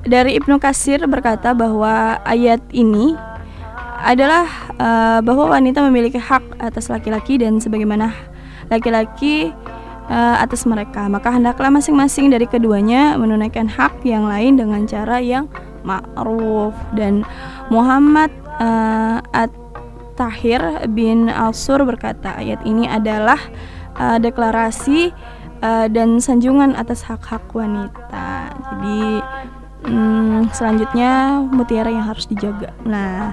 dari 0.03 0.35
Ibnu 0.35 0.59
Kasir 0.59 0.99
berkata 1.07 1.55
bahwa 1.55 2.19
ayat 2.27 2.59
ini 2.75 3.15
adalah 4.03 4.51
eh, 4.75 5.19
bahwa 5.23 5.55
wanita 5.55 5.87
memiliki 5.87 6.19
hak 6.19 6.59
atas 6.59 6.91
laki-laki 6.91 7.39
dan 7.39 7.63
sebagaimana 7.63 8.11
laki-laki 8.67 9.55
eh, 10.11 10.37
atas 10.43 10.67
mereka. 10.67 11.07
Maka 11.07 11.31
hendaklah 11.31 11.71
masing-masing 11.71 12.35
dari 12.35 12.51
keduanya 12.51 13.15
menunaikan 13.15 13.71
hak 13.71 14.03
yang 14.03 14.27
lain 14.27 14.59
dengan 14.59 14.83
cara 14.91 15.23
yang 15.23 15.47
ma'ruf 15.87 16.75
dan 16.99 17.23
Muhammad 17.71 18.35
eh, 18.59 19.47
At-Tahir 19.47 20.91
bin 20.91 21.31
Al-Sur 21.31 21.87
berkata 21.87 22.35
ayat 22.35 22.67
ini 22.67 22.91
adalah 22.91 23.39
eh, 23.95 24.19
deklarasi 24.19 25.15
eh, 25.63 25.87
dan 25.89 26.19
sanjungan 26.19 26.75
atas 26.75 27.07
hak-hak 27.07 27.47
wanita. 27.55 28.53
Jadi 28.53 29.23
hmm, 29.87 30.51
selanjutnya 30.51 31.41
mutiara 31.47 31.89
yang 31.89 32.07
harus 32.07 32.27
dijaga. 32.27 32.75
Nah, 32.83 33.33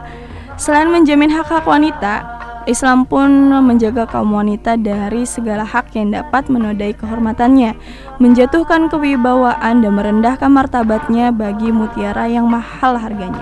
selain 0.55 0.93
menjamin 0.93 1.33
hak-hak 1.33 1.65
wanita, 1.65 2.39
Islam 2.69 3.09
pun 3.09 3.49
menjaga 3.65 4.05
kaum 4.05 4.29
wanita 4.35 4.77
dari 4.77 5.25
segala 5.25 5.65
hak 5.65 5.95
yang 5.97 6.13
dapat 6.13 6.53
menodai 6.53 6.93
kehormatannya, 6.93 7.73
menjatuhkan 8.21 8.93
kewibawaan 8.93 9.81
dan 9.81 9.91
merendahkan 9.97 10.53
martabatnya 10.53 11.33
bagi 11.33 11.73
mutiara 11.73 12.29
yang 12.29 12.45
mahal 12.45 12.99
harganya. 12.99 13.41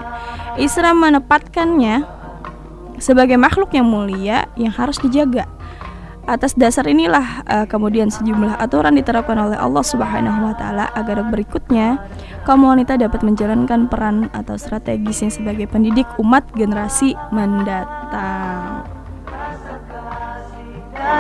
Islam 0.56 1.04
menempatkannya 1.04 2.08
sebagai 3.04 3.36
makhluk 3.36 3.74
yang 3.76 3.90
mulia 3.90 4.48
yang 4.56 4.72
harus 4.72 4.98
dijaga. 5.02 5.57
Atas 6.28 6.60
dasar 6.60 6.84
inilah 6.84 7.48
eh, 7.48 7.66
kemudian 7.72 8.12
sejumlah 8.12 8.60
aturan 8.60 9.00
diterapkan 9.00 9.40
oleh 9.40 9.56
Allah 9.56 9.80
Subhanahu 9.80 10.44
wa 10.44 10.52
taala 10.60 10.92
agar 10.92 11.24
berikutnya 11.24 12.04
kaum 12.44 12.68
wanita 12.68 13.00
dapat 13.00 13.24
menjalankan 13.24 13.88
peran 13.88 14.28
atau 14.36 14.60
strategisnya 14.60 15.32
sebagai 15.32 15.72
pendidik 15.72 16.04
umat 16.20 16.44
generasi 16.52 17.16
mendatang. 17.32 18.84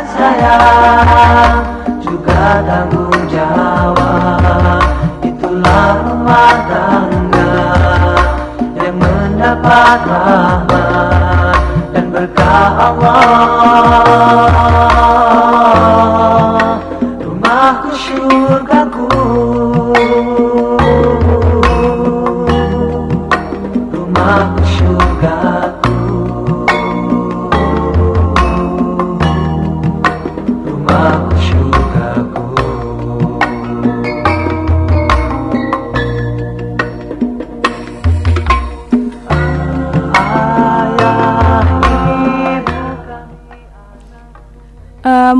sayang 0.07 1.63
juga 2.03 2.63
tanggung 2.67 3.23
jawab 3.31 4.83
itulah 5.23 6.03
rumah 6.03 6.55
tangga 6.67 7.55
yang 8.75 8.95
mendapat 8.99 9.99
rahmat 10.03 11.36
berkah 12.17 12.73
Allah 12.81 13.21
rumahku 17.21 17.93
syurgaku 17.93 18.26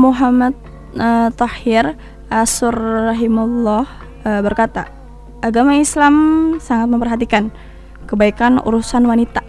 Muhammad 0.08 0.56
eh, 0.96 1.28
Tahir 1.36 1.92
Asur 2.28 2.76
rahimullah 3.12 3.88
eh, 4.24 4.40
berkata, 4.44 4.88
agama 5.40 5.76
Islam 5.80 6.14
sangat 6.60 6.88
memperhatikan 6.92 7.48
kebaikan 8.04 8.60
urusan 8.60 9.04
wanita. 9.08 9.40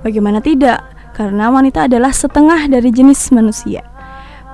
Bagaimana 0.00 0.40
tidak? 0.40 0.80
Karena 1.16 1.48
wanita 1.48 1.88
adalah 1.88 2.12
setengah 2.12 2.68
dari 2.68 2.92
jenis 2.92 3.32
manusia. 3.32 3.84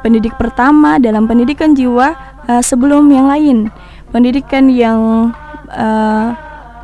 Pendidik 0.02 0.34
pertama 0.38 0.98
dalam 0.98 1.30
pendidikan 1.30 1.74
jiwa 1.74 2.14
eh, 2.50 2.62
sebelum 2.62 3.06
yang 3.10 3.26
lain. 3.30 3.58
Pendidikan 4.10 4.66
yang 4.66 5.30
eh, 5.70 6.28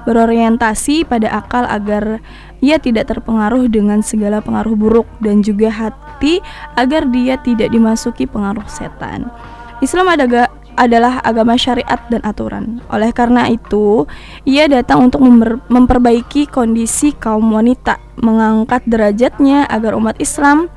berorientasi 0.06 1.04
pada 1.04 1.42
akal 1.42 1.66
agar 1.66 2.22
ia 2.58 2.76
tidak 2.82 3.10
terpengaruh 3.10 3.70
dengan 3.70 4.02
segala 4.02 4.42
pengaruh 4.42 4.74
buruk 4.74 5.08
dan 5.22 5.42
juga 5.42 5.70
hati 5.70 6.42
agar 6.74 7.06
dia 7.10 7.38
tidak 7.38 7.70
dimasuki 7.70 8.26
pengaruh 8.26 8.66
setan. 8.66 9.30
Islam 9.78 10.10
adaga- 10.10 10.50
adalah 10.78 11.18
agama 11.26 11.58
syariat 11.58 11.98
dan 12.06 12.22
aturan. 12.22 12.78
Oleh 12.90 13.10
karena 13.10 13.50
itu, 13.50 14.06
ia 14.46 14.70
datang 14.70 15.10
untuk 15.10 15.22
memper- 15.22 15.58
memperbaiki 15.66 16.46
kondisi 16.46 17.10
kaum 17.18 17.50
wanita, 17.50 17.98
mengangkat 18.22 18.86
derajatnya 18.86 19.66
agar 19.66 19.98
umat 19.98 20.14
Islam 20.22 20.70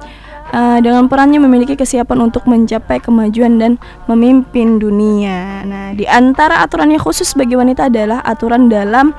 eh, 0.52 0.80
dengan 0.84 1.08
perannya 1.08 1.40
memiliki 1.40 1.80
kesiapan 1.80 2.28
untuk 2.28 2.44
mencapai 2.44 3.00
kemajuan 3.00 3.56
dan 3.56 3.80
memimpin 4.12 4.84
dunia. 4.84 5.64
Nah, 5.64 5.96
di 5.96 6.04
antara 6.04 6.60
aturan 6.60 6.92
yang 6.92 7.00
khusus 7.00 7.32
bagi 7.40 7.56
wanita 7.56 7.88
adalah 7.88 8.20
aturan 8.26 8.68
dalam 8.68 9.16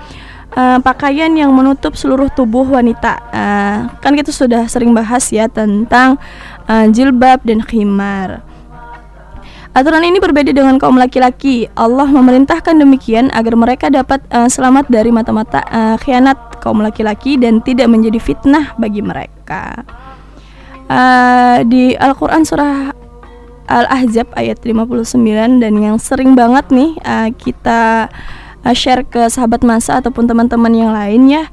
eh, 0.56 0.78
pakaian 0.80 1.32
yang 1.32 1.52
menutup 1.52 1.96
seluruh 1.96 2.28
tubuh 2.32 2.64
wanita. 2.64 3.12
Eh, 3.32 3.78
kan 4.00 4.12
kita 4.12 4.30
sudah 4.30 4.68
sering 4.68 4.92
bahas 4.92 5.28
ya 5.32 5.48
tentang 5.48 6.20
eh, 6.68 6.86
jilbab 6.92 7.44
dan 7.44 7.60
khimar. 7.64 8.44
Aturan 9.72 10.04
ini 10.04 10.20
berbeda 10.20 10.52
dengan 10.52 10.76
kaum 10.76 11.00
laki-laki. 11.00 11.64
Allah 11.72 12.04
memerintahkan 12.04 12.76
demikian 12.76 13.32
agar 13.32 13.56
mereka 13.56 13.88
dapat 13.88 14.20
eh, 14.28 14.48
selamat 14.52 14.92
dari 14.92 15.08
mata-mata 15.08 15.64
eh, 15.64 15.96
khianat 15.96 16.60
kaum 16.60 16.84
laki-laki 16.84 17.40
dan 17.40 17.64
tidak 17.64 17.88
menjadi 17.88 18.20
fitnah 18.20 18.76
bagi 18.76 19.00
mereka. 19.00 19.80
Eh, 20.92 21.58
di 21.64 21.96
Al-Qur'an 21.96 22.44
surah 22.44 22.92
Al-Ahzab 23.72 24.28
ayat 24.36 24.60
59 24.60 25.16
dan 25.64 25.72
yang 25.80 25.96
sering 25.96 26.36
banget 26.36 26.68
nih 26.68 26.92
eh, 27.00 27.28
kita 27.32 28.12
eh, 28.64 28.76
share 28.76 29.06
ke 29.06 29.26
sahabat 29.30 29.66
masa 29.66 29.98
ataupun 29.98 30.26
teman-teman 30.26 30.72
yang 30.72 30.90
lain 30.94 31.30
ya. 31.30 31.44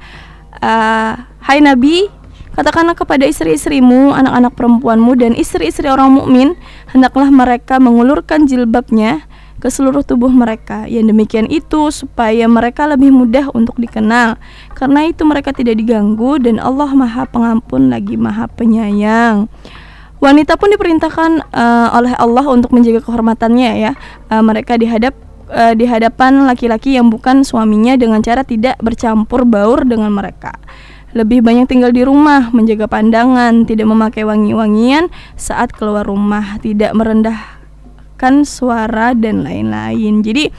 Eh, 0.60 1.12
Hai 1.40 1.58
Nabi, 1.64 2.04
katakanlah 2.52 2.92
kepada 2.92 3.24
istri-istrimu, 3.24 4.12
anak-anak 4.12 4.52
perempuanmu 4.54 5.16
dan 5.16 5.32
istri-istri 5.32 5.88
orang 5.88 6.12
mukmin, 6.12 6.52
hendaklah 6.92 7.32
mereka 7.32 7.80
mengulurkan 7.80 8.44
jilbabnya 8.44 9.24
ke 9.60 9.68
seluruh 9.68 10.04
tubuh 10.04 10.32
mereka. 10.32 10.88
Yang 10.88 11.12
demikian 11.16 11.46
itu 11.48 11.92
supaya 11.92 12.48
mereka 12.48 12.88
lebih 12.88 13.12
mudah 13.12 13.52
untuk 13.56 13.76
dikenal. 13.76 14.40
Karena 14.76 15.08
itu 15.08 15.22
mereka 15.28 15.52
tidak 15.52 15.76
diganggu 15.80 16.40
dan 16.40 16.56
Allah 16.60 16.92
Maha 16.96 17.28
Pengampun 17.28 17.92
lagi 17.92 18.16
Maha 18.16 18.48
Penyayang. 18.48 19.48
Wanita 20.20 20.60
pun 20.60 20.72
diperintahkan 20.72 21.30
eh, 21.52 21.88
oleh 21.96 22.12
Allah 22.16 22.44
untuk 22.48 22.72
menjaga 22.76 23.04
kehormatannya 23.04 23.70
ya. 23.80 23.92
Eh, 24.28 24.42
mereka 24.44 24.76
dihadap 24.76 25.16
eh, 25.50 25.74
di 25.74 25.84
hadapan 25.84 26.46
laki-laki 26.46 26.96
yang 26.96 27.10
bukan 27.10 27.42
suaminya 27.42 27.98
dengan 27.98 28.22
cara 28.22 28.46
tidak 28.46 28.78
bercampur 28.80 29.44
baur 29.44 29.82
dengan 29.84 30.14
mereka. 30.14 30.54
Lebih 31.10 31.42
banyak 31.42 31.66
tinggal 31.66 31.90
di 31.90 32.06
rumah, 32.06 32.54
menjaga 32.54 32.86
pandangan, 32.86 33.66
tidak 33.66 33.90
memakai 33.90 34.22
wangi-wangian 34.22 35.10
saat 35.34 35.74
keluar 35.74 36.06
rumah, 36.06 36.62
tidak 36.62 36.94
merendahkan 36.94 38.46
suara 38.46 39.10
dan 39.18 39.42
lain-lain. 39.42 40.22
Jadi, 40.22 40.54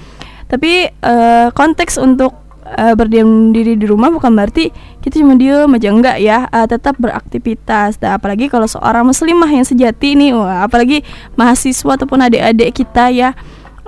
tapi 0.51 0.91
eh, 0.91 1.47
konteks 1.55 1.95
untuk 1.95 2.35
eh, 2.67 2.91
berdiam 2.99 3.55
diri 3.55 3.79
di 3.79 3.87
rumah 3.87 4.11
bukan 4.11 4.35
berarti 4.35 4.67
kita 4.99 5.23
cuma 5.23 5.39
diem 5.39 5.71
aja 5.71 5.87
enggak 5.87 6.17
ya, 6.19 6.51
eh, 6.51 6.67
tetap 6.67 6.99
beraktivitas. 6.99 7.95
Dan 8.03 8.19
apalagi 8.19 8.51
kalau 8.51 8.67
seorang 8.67 9.07
muslimah 9.07 9.47
yang 9.47 9.63
sejati 9.63 10.19
nih, 10.19 10.35
wah, 10.35 10.67
apalagi 10.67 11.07
mahasiswa 11.39 11.95
ataupun 11.95 12.27
adik-adik 12.27 12.75
kita 12.75 13.07
ya 13.07 13.31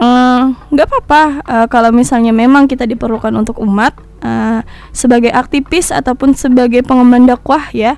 eh, 0.03 0.41
nggak 0.51 0.87
apa-apa. 0.91 1.23
Eh, 1.47 1.67
kalau 1.71 1.95
misalnya 1.95 2.35
memang 2.35 2.67
kita 2.67 2.83
diperlukan 2.83 3.31
untuk 3.39 3.63
umat 3.63 3.95
eh, 4.19 4.59
sebagai 4.91 5.31
aktivis 5.31 5.95
ataupun 5.95 6.35
sebagai 6.35 6.83
pengemban 6.83 7.23
dakwah 7.23 7.71
ya 7.71 7.95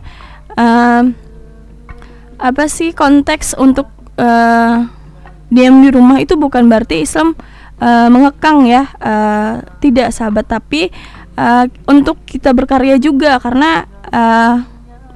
eh, 0.54 1.04
apa 2.36 2.64
sih 2.68 2.92
konteks 2.92 3.56
untuk 3.58 3.88
eh, 4.20 4.76
diam 5.50 5.76
di 5.80 5.90
rumah 5.94 6.20
itu 6.20 6.36
bukan 6.36 6.68
berarti 6.68 7.06
Islam 7.06 7.38
eh, 7.80 8.08
mengekang 8.12 8.68
ya 8.68 8.90
eh, 9.00 9.54
tidak 9.80 10.12
sahabat 10.12 10.46
tapi 10.50 10.90
eh, 11.38 11.66
untuk 11.88 12.22
kita 12.28 12.52
berkarya 12.52 13.00
juga 13.00 13.40
karena 13.40 13.88
eh, 14.10 14.56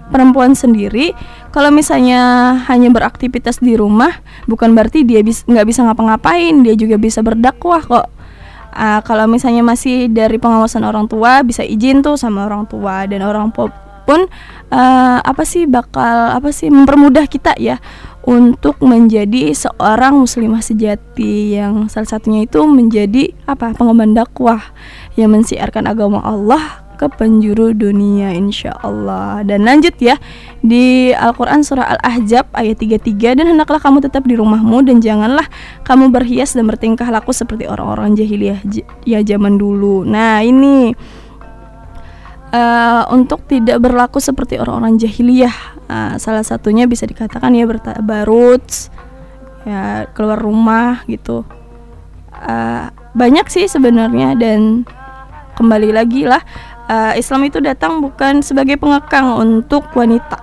perempuan 0.10 0.58
sendiri 0.58 1.14
kalau 1.50 1.74
misalnya 1.74 2.54
hanya 2.70 2.90
beraktivitas 2.94 3.62
di 3.62 3.74
rumah 3.74 4.22
bukan 4.46 4.74
berarti 4.78 5.06
dia 5.06 5.22
bis- 5.26 5.46
nggak 5.46 5.66
bisa 5.66 5.86
ngapa-ngapain 5.86 6.62
dia 6.62 6.76
juga 6.78 6.96
bisa 7.02 7.26
berdakwah 7.26 7.82
kok. 7.82 8.08
Ah, 8.70 9.02
kalau 9.02 9.26
misalnya 9.26 9.66
masih 9.66 10.14
dari 10.14 10.38
pengawasan 10.38 10.86
orang 10.86 11.10
tua 11.10 11.42
bisa 11.42 11.66
izin 11.66 12.06
tuh 12.06 12.16
sama 12.22 12.46
orang 12.46 12.70
tua 12.70 13.10
dan 13.10 13.26
orang 13.26 13.50
pun 13.50 14.30
eh, 14.70 15.18
apa 15.22 15.44
sih 15.46 15.66
bakal 15.66 16.34
apa 16.38 16.54
sih 16.54 16.70
mempermudah 16.70 17.26
kita 17.26 17.58
ya 17.58 17.82
untuk 18.30 18.78
menjadi 18.86 19.58
seorang 19.58 20.22
muslimah 20.22 20.62
sejati 20.62 21.58
yang 21.58 21.90
salah 21.90 22.10
satunya 22.14 22.46
itu 22.46 22.62
menjadi 22.70 23.34
apa? 23.50 23.74
Pengemban 23.74 24.14
dakwah 24.14 24.62
yang 25.18 25.34
mensiarkan 25.34 25.90
agama 25.90 26.22
Allah 26.22 26.89
ke 27.00 27.08
penjuru 27.08 27.72
dunia 27.72 28.36
insya 28.36 28.76
Allah 28.84 29.40
dan 29.48 29.64
lanjut 29.64 29.96
ya 30.04 30.20
di 30.60 31.16
Al-Quran 31.16 31.64
surah 31.64 31.96
Al-Ahzab 31.96 32.52
ayat 32.52 32.76
33 32.84 33.40
dan 33.40 33.46
hendaklah 33.48 33.80
kamu 33.80 34.04
tetap 34.04 34.28
di 34.28 34.36
rumahmu 34.36 34.84
dan 34.84 35.00
janganlah 35.00 35.48
kamu 35.88 36.12
berhias 36.12 36.60
dan 36.60 36.68
bertingkah 36.68 37.08
laku 37.08 37.32
seperti 37.32 37.72
orang-orang 37.72 38.20
jahiliyah 38.20 38.60
ya 39.08 39.24
zaman 39.24 39.56
dulu. 39.56 40.04
Nah 40.04 40.44
ini 40.44 40.92
eh, 42.52 43.04
untuk 43.16 43.48
tidak 43.48 43.80
berlaku 43.80 44.20
seperti 44.20 44.60
orang-orang 44.60 45.00
jahiliyah. 45.00 45.56
Eh, 45.88 46.14
salah 46.20 46.44
satunya 46.44 46.84
bisa 46.84 47.08
dikatakan 47.08 47.56
ya 47.56 47.64
bertabarut 47.64 48.68
ya 49.64 50.12
keluar 50.12 50.36
rumah 50.36 51.08
gitu. 51.08 51.48
Eh, 52.36 52.86
banyak 53.16 53.48
sih 53.48 53.72
sebenarnya 53.72 54.36
dan 54.36 54.84
kembali 55.60 55.92
lagi 55.92 56.24
lah 56.24 56.40
uh, 56.90 57.14
Islam 57.14 57.46
itu 57.46 57.62
datang 57.62 58.02
bukan 58.02 58.42
sebagai 58.42 58.76
pengekang 58.82 59.38
untuk 59.38 59.86
wanita, 59.94 60.38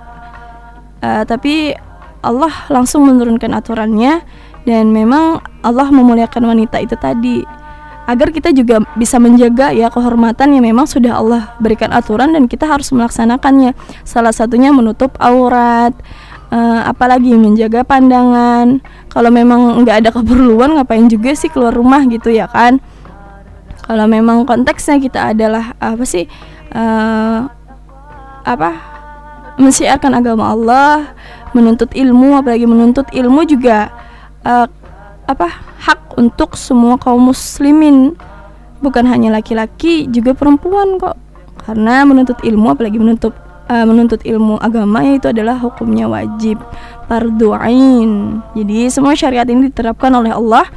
uh, 1.03 1.23
tapi 1.27 1.75
Allah 2.23 2.51
langsung 2.71 3.05
menurunkan 3.05 3.53
aturannya 3.53 4.23
dan 4.65 4.89
memang 4.89 5.43
Allah 5.61 5.87
memuliakan 5.91 6.49
wanita 6.55 6.81
itu 6.81 6.97
tadi 6.97 7.45
agar 8.07 8.31
kita 8.31 8.55
juga 8.55 8.79
bisa 8.95 9.19
menjaga 9.19 9.75
ya 9.75 9.91
kehormatan 9.91 10.55
yang 10.55 10.63
memang 10.63 10.87
sudah 10.87 11.19
Allah 11.19 11.51
berikan 11.59 11.91
aturan 11.91 12.31
dan 12.31 12.47
kita 12.47 12.63
harus 12.63 12.87
melaksanakannya. 12.95 13.75
Salah 14.07 14.31
satunya 14.31 14.71
menutup 14.71 15.19
aurat, 15.19 15.91
uh, 16.47 16.87
apalagi 16.87 17.35
menjaga 17.35 17.83
pandangan. 17.83 18.79
Kalau 19.11 19.27
memang 19.27 19.83
nggak 19.83 20.07
ada 20.07 20.09
keperluan 20.15 20.79
ngapain 20.79 21.11
juga 21.11 21.35
sih 21.35 21.51
keluar 21.51 21.75
rumah 21.75 22.07
gitu 22.07 22.31
ya 22.31 22.47
kan? 22.47 22.79
Kalau 23.87 24.05
memang 24.05 24.43
konteksnya 24.43 24.99
kita 24.99 25.31
adalah 25.31 25.71
apa 25.79 26.03
sih 26.03 26.27
uh, 26.75 27.47
apa 28.43 28.71
mensiarkan 29.57 30.13
agama 30.13 30.53
Allah 30.53 31.15
menuntut 31.55 31.89
ilmu 31.95 32.37
apalagi 32.37 32.67
menuntut 32.67 33.07
ilmu 33.09 33.47
juga 33.47 33.89
uh, 34.43 34.67
apa 35.27 35.47
hak 35.83 36.19
untuk 36.19 36.55
semua 36.59 36.99
kaum 36.99 37.31
muslimin. 37.31 38.15
Bukan 38.77 39.09
hanya 39.09 39.33
laki-laki 39.33 40.05
juga 40.07 40.37
perempuan 40.37 41.01
kok. 41.01 41.17
Karena 41.65 42.05
menuntut 42.05 42.37
ilmu 42.45 42.71
apalagi 42.71 43.01
menuntut 43.01 43.33
uh, 43.67 43.85
menuntut 43.85 44.23
ilmu 44.23 44.57
agama 44.59 45.03
itu 45.03 45.29
adalah 45.29 45.59
hukumnya 45.59 46.07
wajib 46.07 46.59
fardu 47.07 47.55
ain. 47.55 48.43
Jadi 48.51 48.91
semua 48.91 49.15
syariat 49.15 49.47
ini 49.47 49.71
diterapkan 49.71 50.11
oleh 50.11 50.35
Allah 50.35 50.67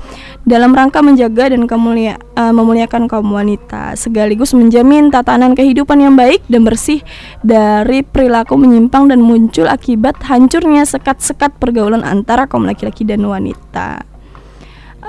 dalam 0.46 0.70
rangka 0.70 1.02
menjaga 1.02 1.50
dan 1.50 1.66
kemulia, 1.66 2.16
uh, 2.38 2.54
memuliakan 2.54 3.10
kaum 3.10 3.30
wanita 3.34 3.98
sekaligus 3.98 4.54
menjamin 4.54 5.10
tatanan 5.10 5.58
kehidupan 5.58 5.98
yang 5.98 6.14
baik 6.14 6.42
dan 6.46 6.62
bersih 6.62 7.02
dari 7.42 8.06
perilaku 8.06 8.54
menyimpang 8.54 9.10
dan 9.10 9.20
muncul 9.22 9.66
akibat 9.66 10.18
hancurnya 10.22 10.86
sekat-sekat 10.86 11.58
pergaulan 11.58 12.06
antara 12.06 12.46
kaum 12.46 12.66
laki-laki 12.66 13.02
dan 13.02 13.26
wanita. 13.26 14.06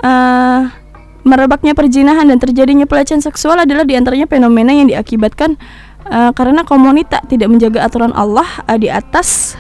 Uh, 0.02 0.82
merebaknya 1.22 1.78
perjinahan 1.78 2.26
dan 2.26 2.42
terjadinya 2.42 2.90
pelecehan 2.90 3.22
seksual 3.22 3.62
adalah 3.62 3.86
di 3.86 3.94
antaranya 3.94 4.26
fenomena 4.26 4.74
yang 4.74 4.90
diakibatkan 4.90 5.58
uh, 6.12 6.32
karena 6.36 6.68
kaum 6.68 6.84
wanita 6.84 7.24
tidak 7.26 7.48
menjaga 7.48 7.88
aturan 7.88 8.12
Allah 8.12 8.46
uh, 8.68 8.78
di 8.78 8.92
atas 8.92 9.56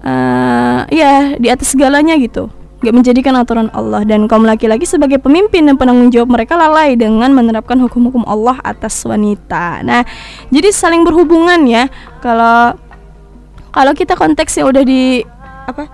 uh, 0.00 0.88
ya 0.88 1.36
di 1.36 1.52
atas 1.52 1.76
segalanya 1.76 2.16
gitu 2.16 2.48
gak 2.84 2.92
menjadikan 2.92 3.32
aturan 3.40 3.72
Allah 3.72 4.04
dan 4.04 4.28
kaum 4.28 4.44
laki-laki 4.44 4.84
sebagai 4.84 5.16
pemimpin 5.16 5.64
dan 5.64 5.80
penanggung 5.80 6.12
jawab 6.12 6.28
mereka 6.28 6.60
lalai 6.60 6.92
dengan 6.92 7.32
menerapkan 7.32 7.80
hukum-hukum 7.80 8.22
Allah 8.28 8.60
atas 8.60 9.00
wanita. 9.08 9.80
Nah, 9.80 10.04
jadi 10.52 10.68
saling 10.70 11.00
berhubungan 11.00 11.64
ya. 11.64 11.88
Kalau 12.20 12.76
kalau 13.72 13.92
kita 13.96 14.12
konteksnya 14.12 14.68
udah 14.68 14.84
di 14.84 15.24
apa? 15.66 15.88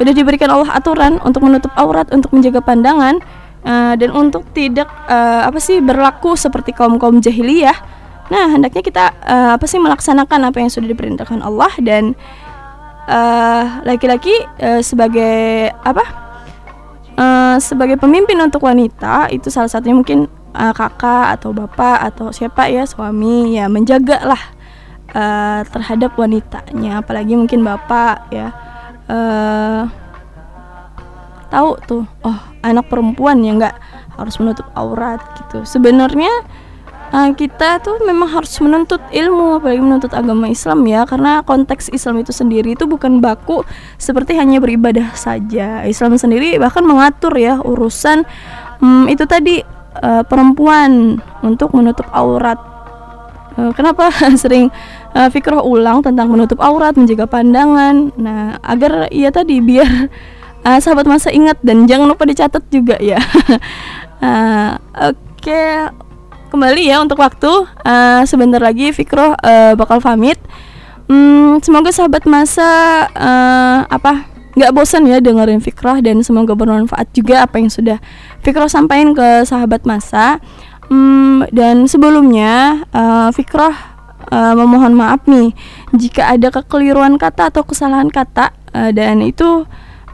Udah 0.00 0.12
diberikan 0.16 0.50
Allah 0.50 0.72
aturan 0.72 1.20
untuk 1.20 1.44
menutup 1.44 1.70
aurat, 1.76 2.08
untuk 2.10 2.32
menjaga 2.32 2.64
pandangan 2.64 3.20
uh, 3.62 3.94
dan 3.94 4.10
untuk 4.10 4.42
tidak 4.56 4.88
uh, 5.06 5.46
apa 5.46 5.60
sih 5.60 5.78
berlaku 5.84 6.34
seperti 6.34 6.72
kaum-kaum 6.72 7.20
jahiliyah. 7.20 7.76
Nah, 8.32 8.48
hendaknya 8.48 8.80
kita 8.80 9.12
uh, 9.28 9.50
apa 9.60 9.68
sih 9.68 9.76
melaksanakan 9.76 10.48
apa 10.48 10.56
yang 10.56 10.72
sudah 10.72 10.88
diperintahkan 10.88 11.44
Allah 11.44 11.68
dan 11.84 12.16
laki-laki 13.84 14.32
uh, 14.62 14.78
uh, 14.78 14.80
sebagai 14.80 15.68
apa 15.84 16.04
uh, 17.18 17.56
sebagai 17.60 18.00
pemimpin 18.00 18.38
untuk 18.40 18.64
wanita 18.64 19.28
itu 19.28 19.52
salah 19.52 19.68
satunya 19.68 19.92
mungkin 19.92 20.30
uh, 20.56 20.72
kakak 20.72 21.36
atau 21.36 21.52
bapak 21.52 21.98
atau 22.08 22.32
siapa 22.32 22.72
ya 22.72 22.88
suami 22.88 23.58
ya 23.58 23.68
menjaga 23.68 24.22
lah 24.24 24.42
uh, 25.12 25.60
terhadap 25.68 26.16
wanitanya. 26.16 27.04
Apalagi 27.04 27.36
mungkin 27.36 27.60
bapak 27.60 28.32
ya 28.32 28.48
uh, 29.12 29.84
tahu 31.52 31.76
tuh 31.84 32.04
oh 32.24 32.38
anak 32.64 32.88
perempuan 32.88 33.44
ya 33.44 33.52
nggak 33.60 33.76
harus 34.16 34.40
menutup 34.40 34.64
aurat 34.72 35.20
gitu. 35.36 35.68
Sebenarnya 35.68 36.32
uh, 37.12 37.30
kita 37.36 37.78
tuh 37.84 38.00
memang 38.02 38.26
harus 38.32 38.56
menuntut 38.58 38.98
ilmu 39.12 39.60
apalagi 39.60 39.82
menuntut 39.84 40.12
agama 40.16 40.48
Islam 40.48 40.82
ya 40.88 41.04
karena 41.04 41.44
konteks 41.44 41.92
Islam 41.92 42.24
itu 42.24 42.32
sendiri 42.32 42.74
itu 42.74 42.88
bukan 42.88 43.20
baku 43.20 43.62
seperti 44.00 44.34
hanya 44.34 44.58
beribadah 44.58 45.12
saja. 45.14 45.84
Islam 45.84 46.16
sendiri 46.16 46.56
bahkan 46.56 46.82
mengatur 46.82 47.36
ya 47.36 47.60
urusan 47.60 48.24
um, 48.80 49.06
itu 49.06 49.28
tadi 49.28 49.60
uh, 50.00 50.24
perempuan 50.24 51.20
untuk 51.44 51.76
menutup 51.76 52.08
aurat. 52.10 52.56
Uh, 53.52 53.68
kenapa 53.76 54.08
sering 54.42 54.72
uh, 55.12 55.28
fikroh 55.28 55.60
ulang 55.60 56.00
tentang 56.00 56.32
menutup 56.32 56.58
aurat 56.58 56.96
menjaga 56.96 57.28
pandangan? 57.28 58.10
Nah 58.16 58.56
agar 58.64 59.12
ya 59.12 59.28
tadi 59.28 59.60
biar 59.60 60.08
uh, 60.64 60.78
sahabat 60.80 61.04
masa 61.04 61.28
ingat 61.28 61.60
dan 61.60 61.84
jangan 61.84 62.08
lupa 62.08 62.24
dicatat 62.24 62.64
juga 62.72 62.96
ya. 62.96 63.20
Uh, 64.24 64.80
oke 65.12 65.20
okay 65.36 65.92
kembali 66.52 66.92
ya 66.92 67.00
untuk 67.00 67.16
waktu. 67.16 67.48
Uh, 67.80 68.20
sebentar 68.28 68.60
lagi 68.60 68.92
Fikro 68.92 69.32
uh, 69.32 69.72
bakal 69.72 70.04
pamit. 70.04 70.36
Hmm, 71.08 71.64
semoga 71.64 71.88
sahabat 71.88 72.28
masa 72.28 73.08
uh, 73.16 73.88
apa 73.88 74.28
nggak 74.52 74.72
bosan 74.76 75.08
ya 75.08 75.16
dengerin 75.16 75.64
Fikroh 75.64 76.04
dan 76.04 76.20
semoga 76.20 76.52
bermanfaat 76.52 77.08
juga 77.16 77.48
apa 77.48 77.56
yang 77.56 77.72
sudah 77.72 77.96
Fikroh 78.44 78.68
sampaikan 78.68 79.16
ke 79.16 79.48
sahabat 79.48 79.88
masa. 79.88 80.44
Hmm, 80.92 81.48
dan 81.56 81.88
sebelumnya 81.88 82.84
uh, 82.92 83.32
uh, 83.32 84.52
memohon 84.52 84.92
maaf 84.92 85.24
nih 85.24 85.56
jika 85.96 86.36
ada 86.36 86.52
kekeliruan 86.52 87.16
kata 87.16 87.48
atau 87.48 87.64
kesalahan 87.64 88.12
kata 88.12 88.52
uh, 88.76 88.92
dan 88.92 89.24
itu 89.24 89.64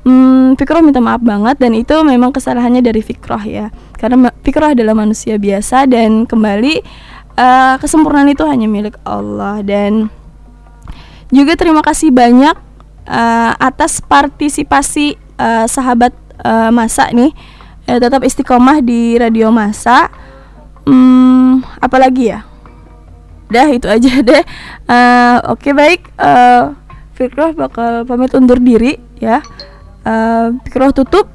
Hmm, 0.06 0.54
Fikroh 0.54 0.80
minta 0.80 1.02
maaf 1.02 1.20
banget 1.20 1.58
dan 1.58 1.74
itu 1.74 1.94
memang 2.06 2.30
kesalahannya 2.30 2.80
dari 2.80 3.02
Fikroh 3.02 3.42
ya. 3.42 3.74
Karena 3.98 4.30
Fikroh 4.46 4.72
adalah 4.72 4.94
manusia 4.94 5.36
biasa 5.36 5.90
dan 5.90 6.24
kembali 6.24 6.80
uh, 7.34 7.74
kesempurnaan 7.82 8.30
itu 8.30 8.46
hanya 8.46 8.70
milik 8.70 8.94
Allah. 9.02 9.60
Dan 9.66 10.06
juga 11.34 11.58
terima 11.58 11.82
kasih 11.82 12.14
banyak 12.14 12.56
uh, 13.10 13.52
atas 13.58 13.98
partisipasi 14.00 15.18
uh, 15.36 15.66
sahabat 15.66 16.14
uh, 16.46 16.70
Masa 16.70 17.10
nih. 17.10 17.34
Uh, 17.90 17.98
Tetap 17.98 18.22
istiqomah 18.22 18.78
di 18.80 19.18
Radio 19.18 19.50
Masa. 19.50 20.08
Hmm, 20.86 21.60
Apalagi 21.82 22.32
ya? 22.32 22.46
Udah 23.50 23.68
itu 23.72 23.88
aja 23.90 24.12
deh. 24.28 24.44
Uh, 24.86 25.36
Oke 25.52 25.68
okay, 25.68 25.72
baik. 25.74 26.00
Uh, 26.16 26.72
Fikroh 27.18 27.50
bakal 27.50 28.06
pamit 28.06 28.30
undur 28.30 28.62
diri 28.62 28.94
ya 29.18 29.42
uh, 30.08 30.90
tutup. 30.96 31.28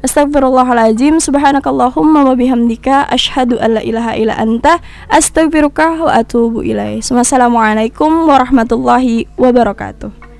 Astagfirullahaladzim 0.00 1.20
Subhanakallahumma 1.20 2.24
wa 2.24 2.32
bihamdika. 2.32 3.10
Ashadu 3.10 3.60
an 3.60 3.76
la 3.76 3.82
ilaha 3.82 4.16
illa 4.16 4.38
anta. 4.38 4.80
Astagfiruka 5.10 6.06
wa 6.06 6.16
atubu 6.16 6.64
ilaih. 6.64 7.02
Wassalamualaikum 7.04 8.24
warahmatullahi 8.24 9.28
wabarakatuh. 9.36 10.30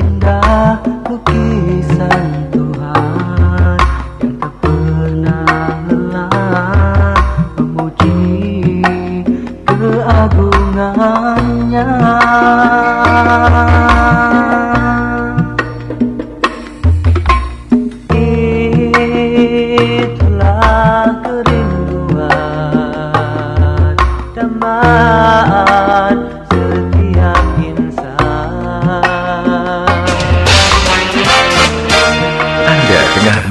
Indah 0.00 0.80
lukisan 1.12 2.48
Tuhan 2.48 3.76
Yang 4.24 4.34
tak 4.40 4.52
pernah 4.64 5.76
lelah 5.84 7.20
Memuji 7.60 8.80
keagungannya 9.68 11.31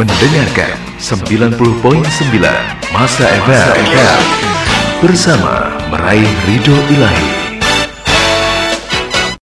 mendengarkan 0.02 0.74
90.9 0.98 1.62
Masa 2.90 3.26
FM 3.46 3.70
bersama 4.98 5.78
meraih 5.94 6.26
ridho 6.50 6.74
ilahi. 6.90 7.31